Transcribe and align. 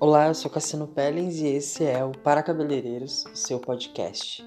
Olá, 0.00 0.26
eu 0.26 0.34
sou 0.34 0.50
Cassino 0.50 0.88
Pellens 0.88 1.36
e 1.36 1.46
esse 1.46 1.84
é 1.84 2.04
o 2.04 2.10
Para 2.10 2.42
Cabeleireiros, 2.42 3.24
seu 3.32 3.60
podcast. 3.60 4.44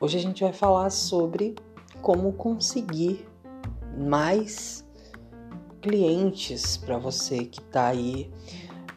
Hoje 0.00 0.16
a 0.16 0.20
gente 0.22 0.42
vai 0.42 0.54
falar 0.54 0.88
sobre 0.88 1.54
como 2.00 2.32
conseguir 2.32 3.28
mais 3.98 4.82
clientes 5.82 6.78
para 6.78 6.96
você 6.96 7.44
que 7.44 7.60
está 7.60 7.88
aí 7.88 8.32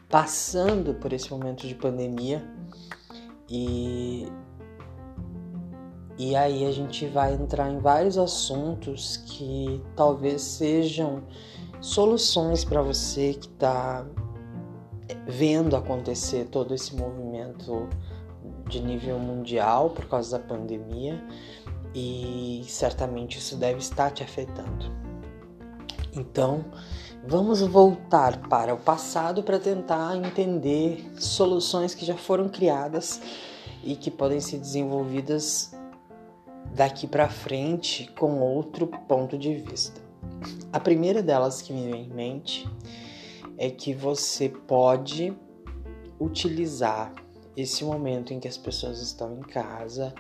passando 0.07 0.93
por 0.93 1.11
esse 1.11 1.29
momento 1.29 1.67
de 1.67 1.75
pandemia 1.75 2.41
e 3.49 4.31
e 6.17 6.35
aí 6.35 6.65
a 6.65 6.71
gente 6.71 7.07
vai 7.07 7.33
entrar 7.33 7.71
em 7.71 7.79
vários 7.79 8.17
assuntos 8.17 9.17
que 9.17 9.81
talvez 9.95 10.41
sejam 10.41 11.23
soluções 11.81 12.63
para 12.63 12.81
você 12.81 13.33
que 13.33 13.47
está 13.47 14.05
vendo 15.27 15.75
acontecer 15.75 16.45
todo 16.45 16.73
esse 16.73 16.95
movimento 16.95 17.89
de 18.69 18.81
nível 18.81 19.17
mundial 19.19 19.89
por 19.89 20.05
causa 20.05 20.37
da 20.37 20.43
pandemia 20.43 21.21
e 21.95 22.63
certamente 22.67 23.37
isso 23.37 23.55
deve 23.57 23.79
estar 23.79 24.11
te 24.11 24.23
afetando. 24.23 24.91
Então, 26.15 26.65
vamos 27.27 27.61
voltar 27.61 28.37
para 28.47 28.73
o 28.73 28.77
passado 28.77 29.41
para 29.41 29.59
tentar 29.59 30.15
entender 30.15 31.11
soluções 31.17 31.95
que 31.95 32.05
já 32.05 32.15
foram 32.15 32.49
criadas 32.49 33.19
e 33.83 33.95
que 33.95 34.11
podem 34.11 34.39
ser 34.39 34.59
desenvolvidas 34.59 35.71
daqui 36.73 37.07
para 37.07 37.29
frente 37.29 38.11
com 38.17 38.39
outro 38.39 38.87
ponto 38.87 39.37
de 39.37 39.55
vista. 39.55 40.01
A 40.71 40.79
primeira 40.79 41.21
delas 41.21 41.61
que 41.61 41.71
me 41.71 41.91
vem 41.91 42.05
em 42.05 42.13
mente 42.13 42.69
é 43.57 43.69
que 43.69 43.93
você 43.93 44.49
pode 44.49 45.33
utilizar 46.19 47.13
esse 47.55 47.83
momento 47.83 48.33
em 48.33 48.39
que 48.39 48.47
as 48.47 48.57
pessoas 48.57 48.99
estão 48.99 49.37
em 49.37 49.41
casa 49.41 50.13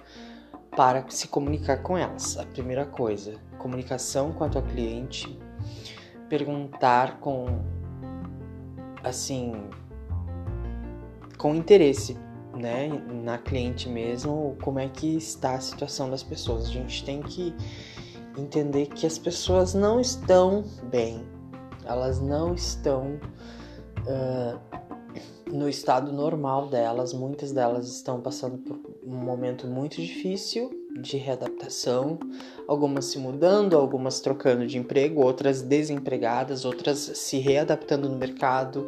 para 0.75 1.05
se 1.09 1.27
comunicar 1.27 1.81
com 1.81 1.97
elas. 1.97 2.37
A 2.37 2.45
primeira 2.45 2.85
coisa, 2.85 3.39
comunicação 3.57 4.31
com 4.31 4.43
a 4.43 4.49
tua 4.49 4.61
cliente, 4.61 5.39
perguntar 6.29 7.19
com 7.19 7.45
assim 9.03 9.53
com 11.37 11.53
interesse, 11.55 12.17
né, 12.55 12.89
na 13.23 13.37
cliente 13.37 13.89
mesmo, 13.89 14.55
como 14.61 14.79
é 14.79 14.87
que 14.87 15.17
está 15.17 15.55
a 15.55 15.59
situação 15.59 16.09
das 16.09 16.23
pessoas. 16.23 16.65
A 16.65 16.71
gente 16.71 17.03
tem 17.03 17.21
que 17.21 17.53
entender 18.37 18.87
que 18.87 19.05
as 19.05 19.17
pessoas 19.17 19.73
não 19.73 19.99
estão 19.99 20.63
bem, 20.89 21.25
elas 21.85 22.19
não 22.19 22.53
estão 22.53 23.19
uh, 24.07 24.59
no 25.51 25.69
estado 25.69 26.11
normal 26.11 26.67
delas. 26.67 27.13
Muitas 27.13 27.51
delas 27.51 27.87
estão 27.87 28.21
passando 28.21 28.57
por 28.57 28.79
um 29.05 29.15
momento 29.15 29.67
muito 29.67 30.01
difícil 30.01 30.71
de 30.99 31.17
readaptação, 31.17 32.19
algumas 32.67 33.05
se 33.05 33.17
mudando, 33.17 33.75
algumas 33.75 34.19
trocando 34.19 34.65
de 34.67 34.77
emprego, 34.77 35.21
outras 35.21 35.61
desempregadas, 35.61 36.65
outras 36.65 36.99
se 36.99 37.39
readaptando 37.39 38.07
no 38.07 38.15
mercado, 38.15 38.87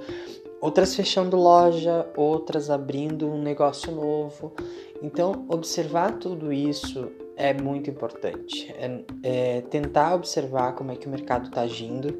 outras 0.62 0.96
fechando 0.96 1.38
loja, 1.38 2.08
outras 2.16 2.70
abrindo 2.70 3.28
um 3.28 3.42
negócio 3.42 3.92
novo. 3.92 4.54
Então, 5.02 5.46
observar 5.50 6.18
tudo 6.18 6.52
isso 6.52 7.12
é 7.36 7.54
muito 7.54 7.90
importante. 7.90 8.74
É, 8.78 9.04
é 9.24 9.62
tentar 9.62 10.16
observar 10.16 10.74
como 10.74 10.92
é 10.92 10.96
que 10.96 11.08
o 11.08 11.10
mercado 11.10 11.48
está 11.48 11.62
agindo 11.62 12.18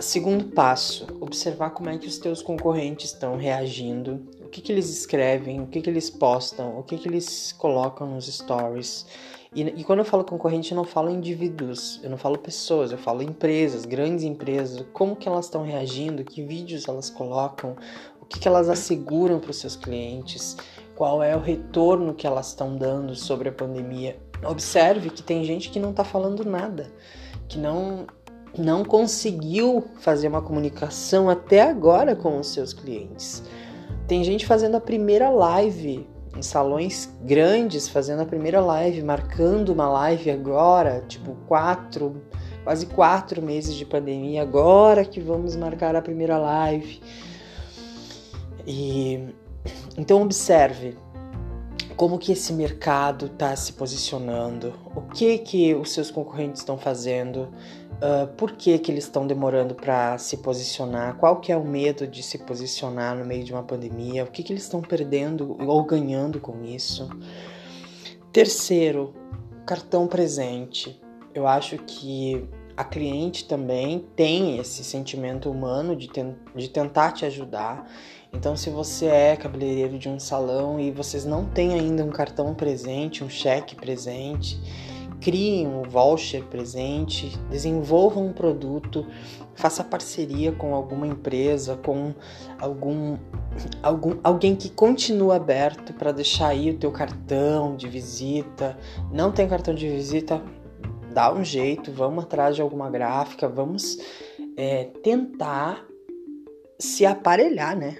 Segundo 0.00 0.46
passo, 0.46 1.06
observar 1.20 1.70
como 1.70 1.90
é 1.90 1.98
que 1.98 2.06
os 2.06 2.16
teus 2.16 2.40
concorrentes 2.40 3.12
estão 3.12 3.36
reagindo, 3.36 4.26
o 4.40 4.48
que, 4.48 4.62
que 4.62 4.72
eles 4.72 4.88
escrevem, 4.88 5.60
o 5.60 5.66
que, 5.66 5.82
que 5.82 5.90
eles 5.90 6.08
postam, 6.08 6.78
o 6.78 6.82
que, 6.82 6.96
que 6.96 7.06
eles 7.06 7.52
colocam 7.52 8.06
nos 8.06 8.26
stories. 8.26 9.04
E, 9.52 9.62
e, 9.62 9.84
quando 9.84 9.98
eu 9.98 10.04
falo 10.04 10.22
concorrente, 10.22 10.70
eu 10.70 10.76
não 10.76 10.84
falo 10.84 11.10
indivíduos, 11.10 11.98
eu 12.04 12.10
não 12.10 12.16
falo 12.16 12.38
pessoas, 12.38 12.92
eu 12.92 12.98
falo 12.98 13.20
empresas, 13.20 13.84
grandes 13.84 14.24
empresas, 14.24 14.86
como 14.92 15.16
que 15.16 15.28
elas 15.28 15.46
estão 15.46 15.64
reagindo, 15.64 16.24
que 16.24 16.40
vídeos 16.40 16.86
elas 16.86 17.10
colocam, 17.10 17.74
o 18.20 18.24
que, 18.24 18.38
que 18.38 18.46
elas 18.46 18.68
asseguram 18.68 19.40
para 19.40 19.50
os 19.50 19.56
seus 19.56 19.74
clientes, 19.74 20.56
qual 20.94 21.20
é 21.20 21.34
o 21.34 21.40
retorno 21.40 22.14
que 22.14 22.28
elas 22.28 22.48
estão 22.48 22.76
dando 22.76 23.16
sobre 23.16 23.48
a 23.48 23.52
pandemia. 23.52 24.20
Observe 24.44 25.10
que 25.10 25.22
tem 25.22 25.42
gente 25.44 25.68
que 25.70 25.80
não 25.80 25.90
está 25.90 26.04
falando 26.04 26.44
nada, 26.44 26.92
que 27.48 27.58
não 27.58 28.06
não 28.58 28.84
conseguiu 28.84 29.84
fazer 30.00 30.26
uma 30.26 30.42
comunicação 30.42 31.30
até 31.30 31.62
agora 31.62 32.16
com 32.16 32.38
os 32.38 32.48
seus 32.48 32.72
clientes. 32.72 33.44
Tem 34.08 34.24
gente 34.24 34.44
fazendo 34.44 34.76
a 34.76 34.80
primeira 34.80 35.30
live 35.30 36.04
em 36.36 36.42
salões 36.42 37.10
grandes, 37.22 37.88
fazendo 37.88 38.22
a 38.22 38.26
primeira 38.26 38.60
live, 38.60 39.02
marcando 39.02 39.70
uma 39.70 39.88
live 39.88 40.30
agora, 40.30 41.04
tipo 41.08 41.34
quatro, 41.46 42.22
quase 42.64 42.86
quatro 42.86 43.42
meses 43.42 43.74
de 43.74 43.84
pandemia, 43.84 44.42
agora 44.42 45.04
que 45.04 45.20
vamos 45.20 45.56
marcar 45.56 45.96
a 45.96 46.02
primeira 46.02 46.38
live. 46.38 47.00
E 48.66 49.28
então 49.96 50.22
observe 50.22 50.96
como 51.96 52.18
que 52.18 52.32
esse 52.32 52.52
mercado 52.52 53.26
está 53.26 53.54
se 53.54 53.74
posicionando, 53.74 54.72
o 54.94 55.02
que 55.02 55.36
que 55.36 55.74
os 55.74 55.92
seus 55.92 56.10
concorrentes 56.10 56.62
estão 56.62 56.78
fazendo, 56.78 57.50
uh, 58.00 58.26
por 58.36 58.52
que, 58.52 58.78
que 58.78 58.90
eles 58.90 59.04
estão 59.04 59.26
demorando 59.26 59.74
para 59.74 60.18
se 60.18 60.38
posicionar, 60.38 61.16
qual 61.16 61.40
que 61.40 61.52
é 61.52 61.56
o 61.56 61.64
medo 61.64 62.06
de 62.06 62.22
se 62.22 62.38
posicionar 62.38 63.16
no 63.16 63.24
meio 63.24 63.44
de 63.44 63.52
uma 63.52 63.62
pandemia, 63.62 64.24
o 64.24 64.26
que, 64.26 64.42
que 64.42 64.52
eles 64.52 64.64
estão 64.64 64.80
perdendo 64.80 65.56
ou 65.60 65.84
ganhando 65.84 66.40
com 66.40 66.64
isso. 66.64 67.08
Terceiro, 68.32 69.14
cartão 69.66 70.06
presente. 70.06 71.00
Eu 71.34 71.46
acho 71.46 71.78
que 71.78 72.48
a 72.76 72.84
cliente 72.84 73.44
também 73.44 74.06
tem 74.16 74.58
esse 74.58 74.82
sentimento 74.82 75.50
humano 75.50 75.94
de, 75.94 76.08
ten 76.08 76.34
de 76.56 76.68
tentar 76.68 77.12
te 77.12 77.26
ajudar. 77.26 77.86
Então, 78.32 78.56
se 78.56 78.70
você 78.70 79.06
é 79.06 79.36
cabeleireiro 79.36 79.98
de 79.98 80.08
um 80.08 80.18
salão 80.18 80.78
e 80.78 80.90
vocês 80.90 81.24
não 81.24 81.44
têm 81.44 81.74
ainda 81.74 82.04
um 82.04 82.10
cartão 82.10 82.54
presente, 82.54 83.22
um 83.22 83.28
cheque 83.28 83.74
presente, 83.74 84.58
criem 85.20 85.66
um 85.66 85.82
voucher 85.82 86.44
presente, 86.44 87.36
desenvolvam 87.50 88.26
um 88.26 88.32
produto, 88.32 89.06
faça 89.54 89.84
parceria 89.84 90.52
com 90.52 90.74
alguma 90.74 91.06
empresa, 91.06 91.76
com 91.76 92.14
algum, 92.58 93.18
algum 93.82 94.16
alguém 94.24 94.56
que 94.56 94.70
continue 94.70 95.32
aberto 95.32 95.92
para 95.92 96.12
deixar 96.12 96.48
aí 96.48 96.70
o 96.70 96.78
teu 96.78 96.90
cartão 96.90 97.76
de 97.76 97.88
visita. 97.88 98.78
Não 99.12 99.30
tem 99.30 99.48
cartão 99.48 99.74
de 99.74 99.88
visita? 99.88 100.42
Dá 101.12 101.32
um 101.32 101.44
jeito, 101.44 101.92
vamos 101.92 102.24
atrás 102.24 102.54
de 102.54 102.62
alguma 102.62 102.88
gráfica, 102.88 103.48
vamos 103.48 103.98
é, 104.56 104.84
tentar 105.02 105.84
se 106.78 107.04
aparelhar, 107.04 107.76
né? 107.76 107.96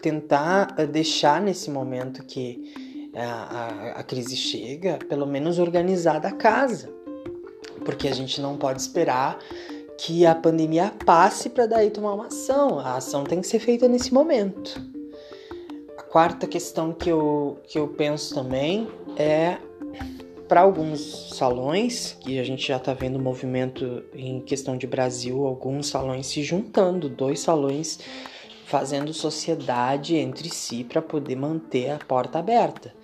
Tentar 0.00 0.74
eh, 0.78 0.86
deixar 0.86 1.40
nesse 1.40 1.70
momento 1.70 2.24
que 2.24 2.91
a, 3.14 3.92
a, 3.96 4.02
crise 4.02 4.36
chega, 4.36 4.98
pelo 5.08 5.26
menos 5.26 5.58
organizada 5.58 6.28
a 6.28 6.32
casa. 6.32 6.92
Porque 7.84 8.08
a 8.08 8.14
gente 8.14 8.40
não 8.40 8.56
pode 8.56 8.80
esperar 8.80 9.38
que 9.98 10.24
a 10.24 10.34
pandemia 10.34 10.92
passe 11.04 11.50
para 11.50 11.66
daí 11.66 11.90
tomar 11.90 12.14
uma 12.14 12.26
ação. 12.26 12.78
A 12.78 12.96
ação 12.96 13.24
tem 13.24 13.40
que 13.40 13.46
ser 13.46 13.58
feita 13.58 13.88
nesse 13.88 14.12
momento. 14.12 14.80
A 15.98 16.02
quarta 16.02 16.46
questão 16.46 16.92
que 16.92 17.10
eu, 17.10 17.58
que 17.64 17.78
eu 17.78 17.88
penso 17.88 18.34
também 18.34 18.88
é 19.16 19.58
para 20.48 20.60
alguns 20.60 21.34
salões, 21.34 22.16
que 22.20 22.38
a 22.38 22.44
gente 22.44 22.68
já 22.68 22.76
está 22.76 22.92
vendo 22.92 23.18
movimento 23.18 24.04
em 24.14 24.40
questão 24.40 24.76
de 24.76 24.86
Brasil, 24.86 25.46
alguns 25.46 25.88
salões 25.88 26.26
se 26.26 26.42
juntando, 26.42 27.08
dois 27.08 27.40
salões 27.40 27.98
fazendo 28.72 29.12
sociedade 29.12 30.16
entre 30.16 30.48
si 30.48 30.82
para 30.82 31.02
poder 31.02 31.36
manter 31.36 31.90
a 31.90 31.98
porta 31.98 32.38
aberta. 32.38 32.94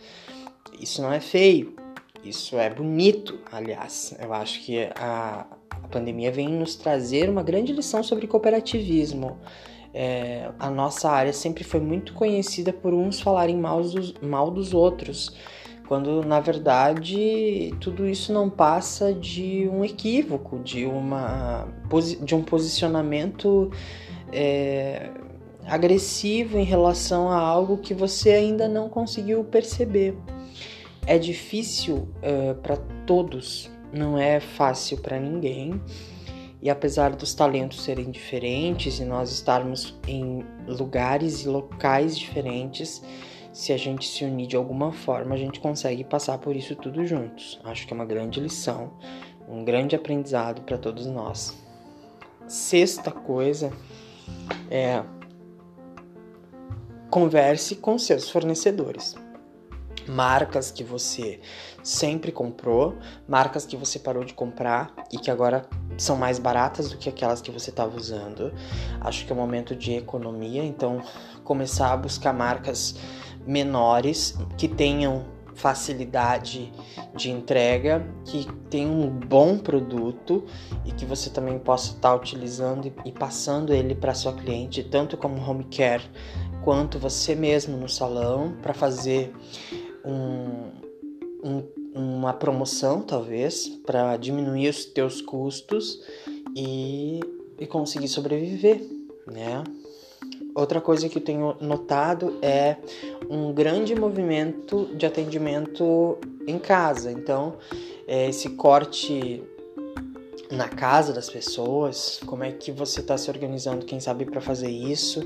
Isso 0.81 1.03
não 1.03 1.13
é 1.13 1.21
feio, 1.21 1.77
isso 2.25 2.57
é 2.57 2.71
bonito, 2.71 3.39
aliás. 3.53 4.17
Eu 4.19 4.33
acho 4.33 4.65
que 4.65 4.89
a, 4.99 5.47
a 5.71 5.89
pandemia 5.89 6.33
vem 6.33 6.49
nos 6.49 6.75
trazer 6.75 7.29
uma 7.29 7.43
grande 7.43 7.75
lição 7.75 8.03
sobre 8.03 8.27
cooperativismo. 8.27 9.37
É, 9.93 10.51
a 10.59 10.71
nossa 10.71 11.11
área 11.11 11.35
sempre 11.35 11.65
foi 11.65 11.81
muito 11.81 12.15
conhecida 12.15 12.73
por 12.73 12.95
uns 12.95 13.21
falarem 13.21 13.59
mal 13.59 13.83
dos, 13.83 14.15
mal 14.23 14.51
dos 14.51 14.73
outros, 14.73 15.37
quando 15.87 16.25
na 16.25 16.41
verdade 16.41 17.75
tudo 17.79 18.09
isso 18.09 18.33
não 18.33 18.49
passa 18.49 19.13
de 19.13 19.69
um 19.71 19.85
equívoco, 19.85 20.59
de, 20.61 20.87
uma, 20.87 21.69
de 22.23 22.35
um 22.35 22.43
posicionamento 22.43 23.71
é, 24.33 25.11
agressivo 25.69 26.59
em 26.59 26.65
relação 26.65 27.31
a 27.31 27.39
algo 27.39 27.79
que 27.79 27.95
você 27.95 28.31
ainda 28.31 28.69
não 28.69 28.89
conseguiu 28.89 29.45
perceber. 29.45 30.17
É 31.07 31.19
difícil 31.19 32.09
uh, 32.23 32.55
para 32.63 32.77
todos 33.07 33.71
não 33.93 34.19
é 34.19 34.41
fácil 34.41 34.99
para 34.99 35.19
ninguém. 35.19 35.81
E 36.61 36.69
apesar 36.69 37.15
dos 37.15 37.35
talentos 37.35 37.83
serem 37.83 38.11
diferentes 38.11 38.99
e 38.99 39.05
nós 39.05 39.31
estarmos 39.31 39.97
em 40.07 40.45
lugares 40.67 41.45
e 41.45 41.49
locais 41.49 42.19
diferentes, 42.19 43.03
se 43.53 43.73
a 43.73 43.77
gente 43.77 44.07
se 44.09 44.25
unir 44.25 44.49
de 44.49 44.57
alguma 44.57 44.93
forma, 44.93 45.35
a 45.35 45.39
gente 45.39 45.61
consegue 45.61 46.03
passar 46.03 46.39
por 46.39 46.57
isso 46.57 46.75
tudo 46.75 47.07
juntos. 47.07 47.61
Acho 47.63 47.87
que 47.87 47.93
é 47.93 47.97
uma 47.97 48.05
grande 48.05 48.41
lição, 48.41 48.93
um 49.49 49.65
grande 49.65 49.95
aprendizado 49.95 50.63
para 50.63 50.77
todos 50.77 51.07
nós. 51.07 51.57
Sexta 52.49 53.13
coisa 53.13 53.73
é 54.69 55.03
converse 57.11 57.77
com 57.77 57.99
seus 57.99 58.31
fornecedores. 58.31 59.15
Marcas 60.07 60.71
que 60.71 60.83
você 60.83 61.41
sempre 61.83 62.33
comprou, 62.33 62.97
marcas 63.27 63.67
que 63.67 63.77
você 63.77 63.99
parou 63.99 64.25
de 64.25 64.33
comprar 64.33 64.95
e 65.13 65.19
que 65.19 65.31
agora 65.31 65.67
são 65.99 66.17
mais 66.17 66.39
baratas 66.39 66.91
do 66.91 66.97
que 66.97 67.09
aquelas 67.09 67.43
que 67.43 67.51
você 67.51 67.71
estava 67.71 67.95
usando. 67.95 68.53
Acho 69.01 69.27
que 69.27 69.33
é 69.33 69.35
um 69.35 69.39
momento 69.39 69.77
de 69.77 69.93
economia, 69.93 70.65
então 70.65 71.03
começar 71.45 71.93
a 71.93 71.97
buscar 71.97 72.33
marcas 72.33 72.95
menores 73.47 74.35
que 74.57 74.67
tenham 74.67 75.27
facilidade 75.59 76.73
de 77.17 77.31
entrega, 77.31 78.07
que 78.25 78.47
tenham 78.71 78.93
um 78.93 79.09
bom 79.09 79.59
produto 79.59 80.45
e 80.85 80.93
que 80.93 81.05
você 81.05 81.31
também 81.31 81.59
possa 81.59 81.89
estar 81.89 82.11
tá 82.11 82.15
utilizando 82.15 82.93
e 83.05 83.13
passando 83.13 83.75
ele 83.75 83.95
para 83.95 84.15
sua 84.15 84.33
cliente, 84.33 84.85
tanto 84.85 85.17
como 85.17 85.37
home 85.37 85.65
care 85.65 86.05
quanto 86.65 86.99
você 86.99 87.35
mesmo 87.35 87.77
no 87.77 87.89
salão, 87.89 88.57
para 88.63 88.75
fazer 88.75 89.33
um, 90.05 90.71
um, 91.43 91.63
uma 91.95 92.33
promoção, 92.33 93.03
talvez, 93.03 93.69
para 93.87 94.17
diminuir 94.17 94.69
os 94.69 94.85
teus 94.85 95.21
custos 95.21 96.01
e, 96.55 97.21
e 97.59 97.67
conseguir 97.67 98.09
sobreviver, 98.09 98.81
né? 99.27 99.65
Outra 100.55 100.81
coisa 100.81 101.09
que 101.09 101.19
eu 101.19 101.23
tenho 101.23 101.57
notado 101.61 102.37
é 102.43 102.77
um 103.31 103.53
grande 103.53 103.95
movimento 103.95 104.89
de 104.97 105.07
atendimento 105.07 106.19
em 106.47 106.59
casa. 106.59 107.13
Então, 107.13 107.55
é, 108.09 108.29
esse 108.29 108.51
corte 108.51 109.43
na 110.51 110.69
casa 110.69 111.13
das 111.13 111.29
pessoas, 111.29 112.21
como 112.25 112.43
é 112.43 112.53
que 112.53 112.73
você 112.73 113.01
está 113.01 113.17
se 113.19 113.31
organizando, 113.31 113.85
quem 113.85 114.01
sabe, 114.01 114.25
para 114.25 114.41
fazer 114.41 114.71
isso, 114.71 115.21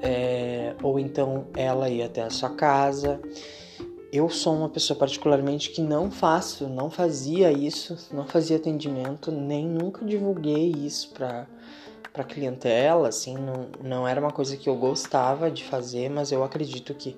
é, 0.00 0.74
ou 0.82 0.98
então 0.98 1.46
ela 1.54 1.88
ir 1.88 2.02
até 2.02 2.22
a 2.22 2.30
sua 2.30 2.50
casa. 2.50 3.20
Eu 4.12 4.30
sou 4.30 4.54
uma 4.54 4.68
pessoa 4.68 4.98
particularmente 4.98 5.70
que 5.70 5.82
não 5.82 6.10
faço, 6.10 6.68
não 6.68 6.88
fazia 6.88 7.52
isso, 7.52 7.98
não 8.12 8.26
fazia 8.26 8.56
atendimento, 8.56 9.30
nem 9.30 9.66
nunca 9.66 10.04
divulguei 10.04 10.70
isso 10.70 11.10
para 11.12 11.46
para 12.16 12.24
clientela, 12.24 13.08
assim, 13.10 13.36
não, 13.36 13.68
não 13.84 14.08
era 14.08 14.18
uma 14.18 14.30
coisa 14.30 14.56
que 14.56 14.70
eu 14.70 14.74
gostava 14.74 15.50
de 15.50 15.62
fazer, 15.62 16.08
mas 16.08 16.32
eu 16.32 16.42
acredito 16.42 16.94
que 16.94 17.14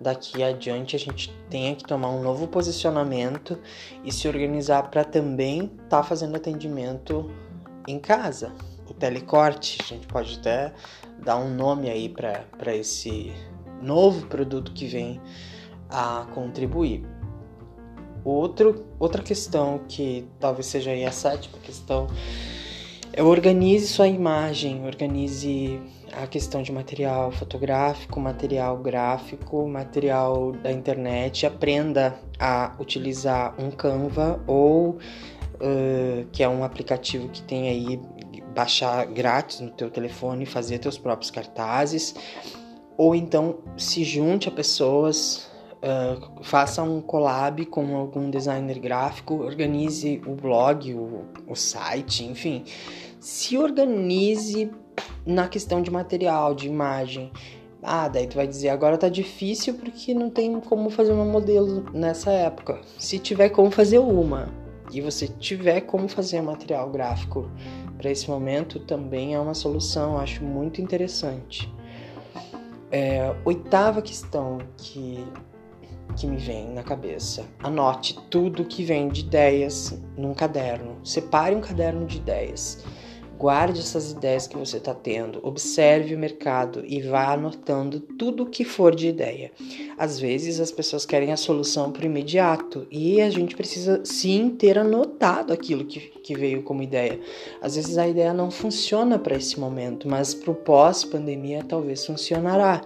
daqui 0.00 0.40
adiante 0.40 0.94
a 0.94 0.98
gente 1.00 1.36
tenha 1.50 1.74
que 1.74 1.82
tomar 1.82 2.10
um 2.10 2.22
novo 2.22 2.46
posicionamento 2.46 3.58
e 4.04 4.12
se 4.12 4.28
organizar 4.28 4.84
para 4.84 5.02
também 5.02 5.64
estar 5.64 5.88
tá 5.88 6.02
fazendo 6.04 6.36
atendimento 6.36 7.28
em 7.88 7.98
casa. 7.98 8.54
O 8.88 8.94
telecorte, 8.94 9.78
a 9.82 9.84
gente 9.84 10.06
pode 10.06 10.38
até 10.38 10.72
dar 11.24 11.38
um 11.38 11.52
nome 11.52 11.90
aí 11.90 12.08
para 12.08 12.72
esse 12.72 13.32
novo 13.82 14.28
produto 14.28 14.70
que 14.72 14.86
vem 14.86 15.20
a 15.90 16.24
contribuir. 16.32 17.04
Outro, 18.24 18.86
outra 19.00 19.24
questão 19.24 19.80
que 19.88 20.28
talvez 20.38 20.66
seja 20.66 20.92
aí 20.92 21.04
a 21.04 21.10
sétima 21.10 21.58
questão 21.58 22.06
organize 23.24 23.86
sua 23.86 24.08
imagem, 24.08 24.84
organize 24.84 25.80
a 26.12 26.26
questão 26.26 26.62
de 26.62 26.70
material 26.70 27.30
fotográfico, 27.30 28.20
material 28.20 28.76
gráfico, 28.78 29.66
material 29.66 30.52
da 30.52 30.70
internet, 30.70 31.46
aprenda 31.46 32.18
a 32.38 32.74
utilizar 32.78 33.54
um 33.58 33.70
Canva 33.70 34.42
ou 34.46 34.90
uh, 34.90 36.26
que 36.30 36.42
é 36.42 36.48
um 36.48 36.62
aplicativo 36.62 37.28
que 37.28 37.42
tem 37.42 37.68
aí 37.68 38.00
baixar 38.54 39.06
grátis 39.06 39.60
no 39.60 39.70
teu 39.70 39.90
telefone, 39.90 40.44
fazer 40.44 40.78
teus 40.78 40.98
próprios 40.98 41.30
cartazes, 41.30 42.14
ou 42.96 43.14
então 43.14 43.58
se 43.76 44.04
junte 44.04 44.48
a 44.48 44.52
pessoas 44.52 45.50
Uh, 45.76 46.42
faça 46.42 46.82
um 46.82 47.02
collab 47.02 47.64
com 47.66 47.96
algum 47.96 48.30
designer 48.30 48.80
gráfico, 48.80 49.44
organize 49.44 50.20
o 50.26 50.34
blog, 50.34 50.92
o, 50.94 51.26
o 51.46 51.54
site, 51.54 52.24
enfim 52.24 52.64
se 53.26 53.58
organize 53.58 54.70
na 55.26 55.48
questão 55.48 55.82
de 55.82 55.90
material, 55.90 56.54
de 56.54 56.68
imagem. 56.68 57.32
Ah, 57.82 58.06
daí 58.06 58.28
tu 58.28 58.36
vai 58.36 58.46
dizer, 58.46 58.68
agora 58.68 58.96
tá 58.96 59.08
difícil 59.08 59.74
porque 59.74 60.14
não 60.14 60.30
tem 60.30 60.60
como 60.60 60.90
fazer 60.90 61.10
uma 61.10 61.24
modelo 61.24 61.84
nessa 61.92 62.30
época. 62.30 62.80
Se 62.96 63.18
tiver 63.18 63.48
como 63.48 63.68
fazer 63.68 63.98
uma 63.98 64.48
e 64.92 65.00
você 65.00 65.26
tiver 65.26 65.80
como 65.80 66.06
fazer 66.06 66.40
material 66.40 66.88
gráfico 66.88 67.50
para 67.98 68.12
esse 68.12 68.30
momento, 68.30 68.78
também 68.78 69.34
é 69.34 69.40
uma 69.40 69.54
solução, 69.54 70.18
acho 70.18 70.44
muito 70.44 70.80
interessante. 70.80 71.68
É, 72.92 73.34
oitava 73.44 74.02
questão 74.02 74.58
que, 74.76 75.26
que 76.16 76.28
me 76.28 76.36
vem 76.36 76.72
na 76.72 76.84
cabeça: 76.84 77.44
anote 77.60 78.16
tudo 78.30 78.64
que 78.64 78.84
vem 78.84 79.08
de 79.08 79.22
ideias 79.22 80.00
num 80.16 80.32
caderno. 80.32 80.96
Separe 81.02 81.56
um 81.56 81.60
caderno 81.60 82.06
de 82.06 82.18
ideias 82.18 82.84
Guarde 83.38 83.80
essas 83.80 84.12
ideias 84.12 84.46
que 84.46 84.56
você 84.56 84.78
está 84.78 84.94
tendo, 84.94 85.40
observe 85.46 86.14
o 86.14 86.18
mercado 86.18 86.82
e 86.86 87.02
vá 87.02 87.34
anotando 87.34 88.00
tudo 88.00 88.44
o 88.44 88.46
que 88.46 88.64
for 88.64 88.94
de 88.94 89.08
ideia. 89.08 89.52
Às 89.98 90.18
vezes 90.18 90.58
as 90.58 90.72
pessoas 90.72 91.04
querem 91.04 91.32
a 91.32 91.36
solução 91.36 91.92
para 91.92 92.04
o 92.04 92.06
imediato 92.06 92.86
e 92.90 93.20
a 93.20 93.28
gente 93.28 93.54
precisa 93.54 94.00
sim 94.06 94.48
ter 94.48 94.78
anotado 94.78 95.52
aquilo 95.52 95.84
que, 95.84 96.00
que 96.00 96.34
veio 96.34 96.62
como 96.62 96.82
ideia. 96.82 97.20
Às 97.60 97.76
vezes 97.76 97.98
a 97.98 98.08
ideia 98.08 98.32
não 98.32 98.50
funciona 98.50 99.18
para 99.18 99.36
esse 99.36 99.60
momento, 99.60 100.08
mas 100.08 100.32
para 100.32 100.50
o 100.50 100.54
pós-pandemia 100.54 101.62
talvez 101.62 102.06
funcionará. 102.06 102.80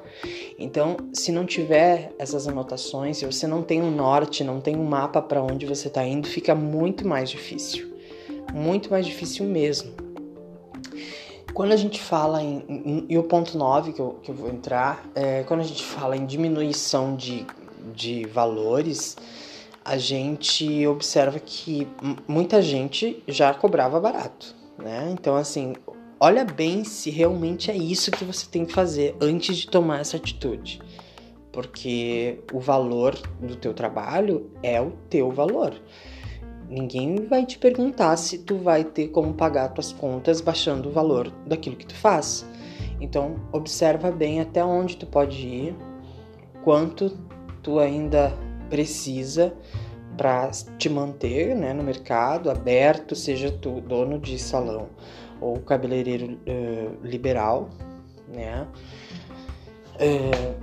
Então, 0.58 0.96
se 1.12 1.30
não 1.30 1.46
tiver 1.46 2.12
essas 2.18 2.48
anotações, 2.48 3.18
se 3.18 3.24
você 3.26 3.46
não 3.46 3.62
tem 3.62 3.80
um 3.80 3.90
norte, 3.90 4.42
não 4.42 4.60
tem 4.60 4.74
um 4.74 4.84
mapa 4.84 5.22
para 5.22 5.40
onde 5.40 5.64
você 5.64 5.86
está 5.86 6.04
indo, 6.04 6.26
fica 6.26 6.56
muito 6.56 7.06
mais 7.06 7.30
difícil. 7.30 7.88
Muito 8.52 8.90
mais 8.90 9.06
difícil 9.06 9.46
mesmo. 9.46 9.99
Quando 11.60 11.72
a 11.72 11.76
gente 11.76 12.00
fala 12.00 12.42
em. 12.42 13.04
e 13.06 13.18
o 13.18 13.22
ponto 13.22 13.58
9 13.58 13.92
que 13.92 14.00
eu, 14.00 14.18
que 14.22 14.30
eu 14.30 14.34
vou 14.34 14.48
entrar, 14.48 15.04
é, 15.14 15.42
quando 15.42 15.60
a 15.60 15.62
gente 15.62 15.84
fala 15.84 16.16
em 16.16 16.24
diminuição 16.24 17.14
de, 17.14 17.46
de 17.94 18.24
valores, 18.24 19.14
a 19.84 19.98
gente 19.98 20.86
observa 20.86 21.38
que 21.38 21.86
muita 22.26 22.62
gente 22.62 23.22
já 23.28 23.52
cobrava 23.52 24.00
barato, 24.00 24.56
né? 24.78 25.10
Então, 25.12 25.36
assim, 25.36 25.74
olha 26.18 26.46
bem 26.46 26.82
se 26.82 27.10
realmente 27.10 27.70
é 27.70 27.76
isso 27.76 28.10
que 28.10 28.24
você 28.24 28.46
tem 28.46 28.64
que 28.64 28.72
fazer 28.72 29.14
antes 29.20 29.58
de 29.58 29.66
tomar 29.66 30.00
essa 30.00 30.16
atitude. 30.16 30.80
Porque 31.52 32.40
o 32.54 32.58
valor 32.58 33.14
do 33.38 33.54
teu 33.54 33.74
trabalho 33.74 34.50
é 34.62 34.80
o 34.80 34.92
teu 35.10 35.30
valor. 35.30 35.74
Ninguém 36.70 37.26
vai 37.26 37.44
te 37.44 37.58
perguntar 37.58 38.16
se 38.16 38.38
tu 38.38 38.56
vai 38.56 38.84
ter 38.84 39.08
como 39.08 39.34
pagar 39.34 39.70
tuas 39.70 39.92
contas 39.92 40.40
baixando 40.40 40.88
o 40.88 40.92
valor 40.92 41.28
daquilo 41.44 41.74
que 41.74 41.84
tu 41.84 41.96
faz. 41.96 42.46
Então, 43.00 43.34
observa 43.50 44.12
bem 44.12 44.40
até 44.40 44.64
onde 44.64 44.96
tu 44.96 45.04
pode 45.04 45.44
ir, 45.44 45.76
quanto 46.62 47.18
tu 47.60 47.80
ainda 47.80 48.32
precisa 48.68 49.52
para 50.16 50.52
te 50.78 50.88
manter 50.88 51.56
né, 51.56 51.72
no 51.72 51.82
mercado 51.82 52.48
aberto, 52.48 53.16
seja 53.16 53.50
tu 53.50 53.80
dono 53.80 54.16
de 54.16 54.38
salão 54.38 54.90
ou 55.40 55.58
cabeleireiro 55.58 56.38
uh, 56.46 57.04
liberal, 57.04 57.70
né? 58.28 58.64
Uh, 59.96 60.54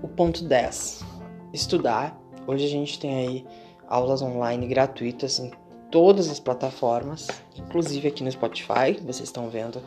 o 0.00 0.08
ponto 0.08 0.42
10, 0.42 1.04
estudar. 1.52 2.18
Hoje 2.46 2.64
a 2.64 2.68
gente 2.68 2.98
tem 2.98 3.14
aí 3.14 3.46
aulas 3.88 4.22
online 4.22 4.66
gratuitas 4.66 5.38
em 5.38 5.50
todas 5.90 6.28
as 6.28 6.38
plataformas, 6.38 7.26
inclusive 7.56 8.08
aqui 8.08 8.22
no 8.22 8.30
Spotify. 8.30 8.92
Vocês 9.00 9.28
estão 9.28 9.48
vendo 9.48 9.82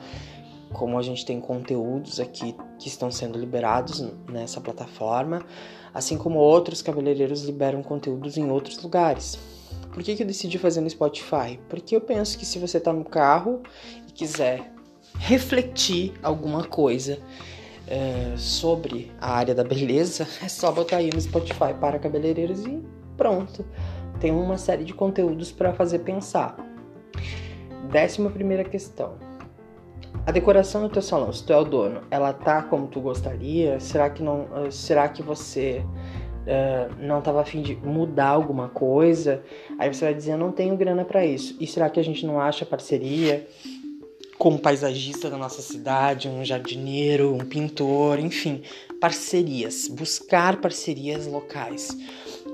como 0.74 0.98
a 0.98 1.02
gente 1.02 1.26
tem 1.26 1.40
conteúdos 1.40 2.20
aqui 2.20 2.56
que 2.80 2.88
estão 2.88 3.12
sendo 3.12 3.38
liberados 3.38 4.04
nessa 4.30 4.60
plataforma, 4.62 5.46
assim 5.94 6.18
como 6.18 6.40
outros 6.40 6.82
cabeleireiros 6.82 7.44
liberam 7.44 7.84
conteúdos 7.84 8.38
em 8.38 8.50
outros 8.50 8.82
lugares. 8.82 9.38
Por 9.94 10.02
que, 10.02 10.16
que 10.16 10.24
eu 10.24 10.28
decidi 10.28 10.58
fazer 10.58 10.82
no 10.82 10.90
Spotify? 10.90 11.60
Porque 11.68 11.96
eu 11.96 12.02
penso 12.02 12.38
que 12.38 12.46
se 12.46 12.58
você 12.58 12.78
está 12.78 12.94
no 12.94 13.04
carro 13.04 13.62
e 14.08 14.12
quiser 14.12 14.72
refletir 15.20 16.14
alguma 16.24 16.64
coisa 16.64 17.20
é, 17.88 18.34
sobre 18.38 19.12
a 19.20 19.34
área 19.34 19.54
da 19.54 19.64
beleza, 19.64 20.26
é 20.42 20.48
só 20.48 20.72
botar 20.72 20.98
aí 20.98 21.10
no 21.14 21.20
Spotify 21.20 21.74
para 21.80 22.00
cabeleireiros 22.00 22.66
e 22.66 22.82
pronto 23.22 23.64
tem 24.20 24.32
uma 24.32 24.58
série 24.58 24.84
de 24.84 24.94
conteúdos 24.94 25.52
para 25.52 25.74
fazer 25.74 26.00
pensar. 26.00 26.56
Décima 27.92 28.32
primeira 28.32 28.64
questão. 28.64 29.14
A 30.26 30.32
decoração 30.32 30.82
do 30.82 30.90
teu 30.90 31.02
salão, 31.04 31.32
se 31.32 31.44
tu 31.44 31.54
é 31.54 31.58
o 31.58 31.64
dono, 31.64 32.02
ela 32.10 32.34
tá 32.34 32.64
como 32.64 32.88
tu 32.88 33.00
gostaria? 33.00 33.80
Será 33.80 34.10
que 34.10 34.24
não? 34.24 34.72
Será 34.72 35.08
que 35.08 35.22
você 35.22 35.84
uh, 35.84 36.96
não 37.00 37.20
estava 37.20 37.42
afim 37.42 37.62
de 37.62 37.76
mudar 37.76 38.30
alguma 38.30 38.70
coisa? 38.70 39.44
Aí 39.78 39.92
você 39.92 40.06
vai 40.06 40.14
dizer, 40.14 40.34
eu 40.34 40.38
não 40.38 40.52
tenho 40.52 40.76
grana 40.76 41.06
para 41.06 41.24
isso. 41.24 41.56
E 41.60 41.68
será 41.68 41.90
que 41.90 42.00
a 42.00 42.04
gente 42.04 42.26
não 42.26 42.40
acha 42.40 42.66
parceria? 42.66 43.48
como 44.42 44.58
paisagista 44.58 45.30
da 45.30 45.38
nossa 45.38 45.62
cidade, 45.62 46.28
um 46.28 46.44
jardineiro, 46.44 47.32
um 47.32 47.46
pintor, 47.46 48.18
enfim, 48.18 48.64
parcerias, 49.00 49.88
buscar 49.88 50.60
parcerias 50.60 51.28
locais, 51.28 51.96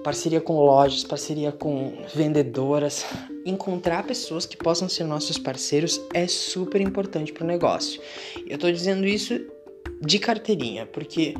parceria 0.04 0.42
com 0.42 0.58
lojas, 0.58 1.04
parceria 1.04 1.52
com 1.52 1.94
vendedoras, 2.14 3.06
encontrar 3.46 4.04
pessoas 4.04 4.46
que 4.46 4.58
possam 4.58 4.88
ser 4.88 5.04
nossos 5.04 5.38
parceiros 5.38 6.00
é 6.14 6.28
super 6.28 6.82
importante 6.82 7.34
para 7.34 7.44
o 7.44 7.48
negócio. 7.48 8.02
Eu 8.48 8.56
estou 8.56 8.72
dizendo 8.72 9.06
isso 9.06 9.40
de 10.02 10.20
carteirinha, 10.20 10.86
porque 10.86 11.34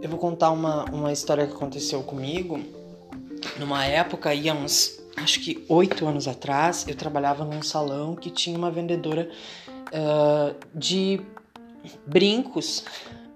eu 0.00 0.08
vou 0.08 0.18
contar 0.18 0.50
uma, 0.50 0.84
uma 0.86 1.12
história 1.12 1.46
que 1.46 1.52
aconteceu 1.52 2.02
comigo. 2.02 2.60
Numa 3.58 3.84
época, 3.84 4.30
há 4.30 4.54
uns, 4.54 5.00
acho 5.16 5.40
que 5.40 5.64
oito 5.68 6.06
anos 6.06 6.28
atrás, 6.28 6.86
eu 6.88 6.94
trabalhava 6.94 7.44
num 7.44 7.62
salão 7.62 8.14
que 8.14 8.30
tinha 8.30 8.56
uma 8.56 8.70
vendedora 8.70 9.28
uh, 9.88 10.54
de 10.74 11.20
brincos 12.06 12.84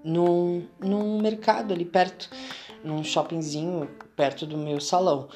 num, 0.04 0.64
num 0.80 1.20
mercado 1.20 1.72
ali 1.72 1.84
perto, 1.84 2.28
num 2.84 3.02
shoppingzinho 3.02 3.88
perto 4.16 4.46
do 4.46 4.56
meu 4.56 4.80
salão. 4.80 5.28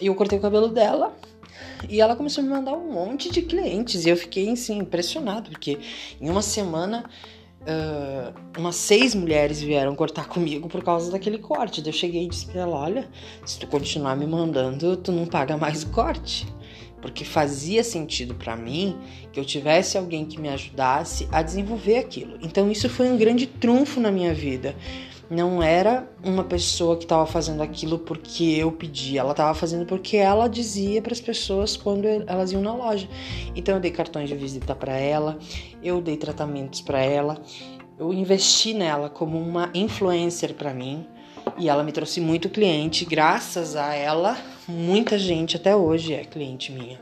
E 0.00 0.06
eu 0.06 0.14
cortei 0.14 0.38
o 0.38 0.42
cabelo 0.42 0.68
dela 0.68 1.14
e 1.88 2.00
ela 2.00 2.16
começou 2.16 2.42
a 2.42 2.46
me 2.46 2.52
mandar 2.52 2.74
um 2.74 2.92
monte 2.92 3.30
de 3.30 3.42
clientes 3.42 4.04
e 4.04 4.08
eu 4.08 4.16
fiquei 4.16 4.50
assim 4.50 4.78
impressionado 4.78 5.50
porque 5.50 5.78
em 6.20 6.28
uma 6.28 6.42
semana 6.42 7.04
uh, 7.62 8.58
umas 8.58 8.76
seis 8.76 9.14
mulheres 9.14 9.60
vieram 9.60 9.94
cortar 9.94 10.28
comigo 10.28 10.68
por 10.68 10.82
causa 10.82 11.10
daquele 11.10 11.38
corte. 11.38 11.80
Daí 11.80 11.90
eu 11.90 11.96
cheguei 11.96 12.24
e 12.24 12.28
disse 12.28 12.46
pra 12.46 12.62
ela: 12.62 12.76
Olha, 12.76 13.08
se 13.44 13.58
tu 13.58 13.66
continuar 13.66 14.16
me 14.16 14.26
mandando, 14.26 14.96
tu 14.96 15.12
não 15.12 15.26
paga 15.26 15.56
mais 15.56 15.82
o 15.82 15.88
corte 15.88 16.46
porque 17.00 17.24
fazia 17.24 17.84
sentido 17.84 18.34
para 18.34 18.56
mim 18.56 18.98
que 19.32 19.38
eu 19.38 19.44
tivesse 19.44 19.96
alguém 19.96 20.24
que 20.24 20.40
me 20.40 20.48
ajudasse 20.48 21.28
a 21.30 21.40
desenvolver 21.40 21.98
aquilo. 21.98 22.36
Então 22.42 22.68
isso 22.68 22.88
foi 22.88 23.08
um 23.08 23.16
grande 23.16 23.46
trunfo 23.46 24.00
na 24.00 24.10
minha 24.10 24.34
vida. 24.34 24.74
Não 25.28 25.60
era 25.60 26.08
uma 26.22 26.44
pessoa 26.44 26.96
que 26.96 27.04
estava 27.04 27.26
fazendo 27.26 27.60
aquilo 27.60 27.98
porque 27.98 28.44
eu 28.44 28.70
pedi, 28.70 29.18
ela 29.18 29.32
estava 29.32 29.52
fazendo 29.54 29.84
porque 29.84 30.16
ela 30.16 30.48
dizia 30.48 31.02
para 31.02 31.12
as 31.12 31.20
pessoas 31.20 31.76
quando 31.76 32.06
elas 32.06 32.52
iam 32.52 32.62
na 32.62 32.72
loja. 32.72 33.08
Então 33.54 33.74
eu 33.74 33.80
dei 33.80 33.90
cartões 33.90 34.28
de 34.28 34.36
visita 34.36 34.74
para 34.74 34.96
ela, 34.96 35.36
eu 35.82 36.00
dei 36.00 36.16
tratamentos 36.16 36.80
para 36.80 37.00
ela, 37.00 37.42
eu 37.98 38.12
investi 38.12 38.72
nela 38.72 39.10
como 39.10 39.36
uma 39.36 39.68
influencer 39.74 40.54
para 40.54 40.72
mim 40.72 41.04
e 41.58 41.68
ela 41.68 41.82
me 41.82 41.92
trouxe 41.92 42.20
muito 42.20 42.48
cliente. 42.48 43.04
Graças 43.04 43.74
a 43.74 43.94
ela, 43.94 44.36
muita 44.68 45.18
gente 45.18 45.56
até 45.56 45.74
hoje 45.74 46.14
é 46.14 46.24
cliente 46.24 46.70
minha. 46.70 47.00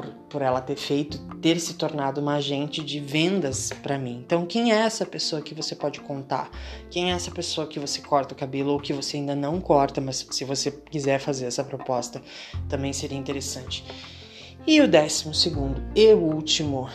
Por, 0.00 0.06
por 0.30 0.42
ela 0.42 0.62
ter 0.62 0.76
feito, 0.76 1.18
ter 1.42 1.60
se 1.60 1.74
tornado 1.74 2.22
uma 2.22 2.36
agente 2.36 2.82
de 2.82 2.98
vendas 2.98 3.70
para 3.82 3.98
mim. 3.98 4.22
Então, 4.24 4.46
quem 4.46 4.72
é 4.72 4.76
essa 4.76 5.04
pessoa 5.04 5.42
que 5.42 5.54
você 5.54 5.76
pode 5.76 6.00
contar? 6.00 6.50
Quem 6.90 7.12
é 7.12 7.14
essa 7.14 7.30
pessoa 7.30 7.66
que 7.66 7.78
você 7.78 8.00
corta 8.00 8.32
o 8.32 8.36
cabelo 8.36 8.72
ou 8.72 8.80
que 8.80 8.94
você 8.94 9.18
ainda 9.18 9.34
não 9.34 9.60
corta, 9.60 10.00
mas 10.00 10.26
se 10.30 10.44
você 10.44 10.70
quiser 10.70 11.20
fazer 11.20 11.44
essa 11.44 11.62
proposta, 11.62 12.22
também 12.66 12.94
seria 12.94 13.18
interessante. 13.18 13.84
E 14.66 14.80
o 14.80 14.88
décimo 14.88 15.34
segundo 15.34 15.82
e 15.94 16.14
último 16.14 16.88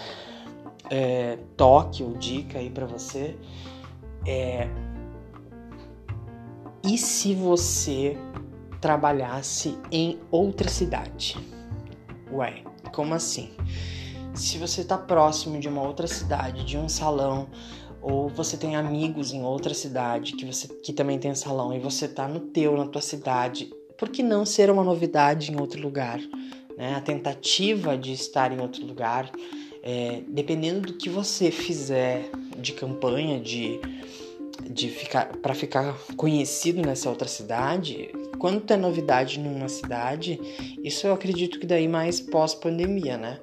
é, 0.90 1.38
toque 1.56 2.02
ou 2.02 2.14
dica 2.14 2.58
aí 2.58 2.70
para 2.70 2.88
você 2.88 3.36
é 4.26 4.68
e 6.84 6.98
se 6.98 7.34
você 7.34 8.16
trabalhasse 8.80 9.76
em 9.92 10.20
outra 10.30 10.70
cidade? 10.70 11.36
Ué, 12.32 12.64
como 12.96 13.14
assim? 13.14 13.50
Se 14.34 14.58
você 14.58 14.82
está 14.82 14.98
próximo 14.98 15.60
de 15.60 15.68
uma 15.68 15.82
outra 15.82 16.08
cidade, 16.08 16.64
de 16.64 16.78
um 16.78 16.88
salão, 16.88 17.50
ou 18.02 18.30
você 18.30 18.56
tem 18.56 18.76
amigos 18.76 19.34
em 19.34 19.44
outra 19.44 19.74
cidade 19.74 20.34
que 20.34 20.46
você 20.46 20.68
que 20.68 20.94
também 20.94 21.20
tem 21.20 21.36
salão 21.36 21.74
e 21.74 21.80
você 21.80 22.06
está 22.06 22.28
no 22.28 22.40
teu, 22.40 22.78
na 22.78 22.88
tua 22.88 23.02
cidade, 23.02 23.70
por 23.98 24.10
que 24.10 24.24
não 24.24 24.46
ser 24.46 24.70
uma 24.70 24.84
novidade 24.84 25.52
em 25.52 25.60
outro 25.60 25.82
lugar? 25.82 26.20
Né? 26.78 26.96
A 26.96 27.02
tentativa 27.02 27.98
de 27.98 28.14
estar 28.14 28.52
em 28.52 28.62
outro 28.62 28.86
lugar, 28.86 29.30
é, 29.84 30.22
dependendo 30.28 30.88
do 30.88 30.94
que 30.94 31.10
você 31.10 31.52
fizer 31.52 32.30
de 32.58 32.74
campanha, 32.74 33.40
de 33.40 33.80
de 34.70 34.90
ficar 34.90 35.28
para 35.38 35.54
ficar 35.54 35.94
conhecido 36.16 36.82
nessa 36.82 37.10
outra 37.10 37.28
cidade, 37.28 38.10
quando 38.40 38.62
tem 38.62 38.78
novidade 38.78 39.40
numa 39.40 39.70
cidade, 39.70 40.40
isso 40.84 41.08
eu 41.08 41.14
acredito 41.14 41.60
que 41.60 41.66
daí 41.66 41.88
mais 41.88 42.20
pós-pandemia, 42.20 43.18
né? 43.18 43.40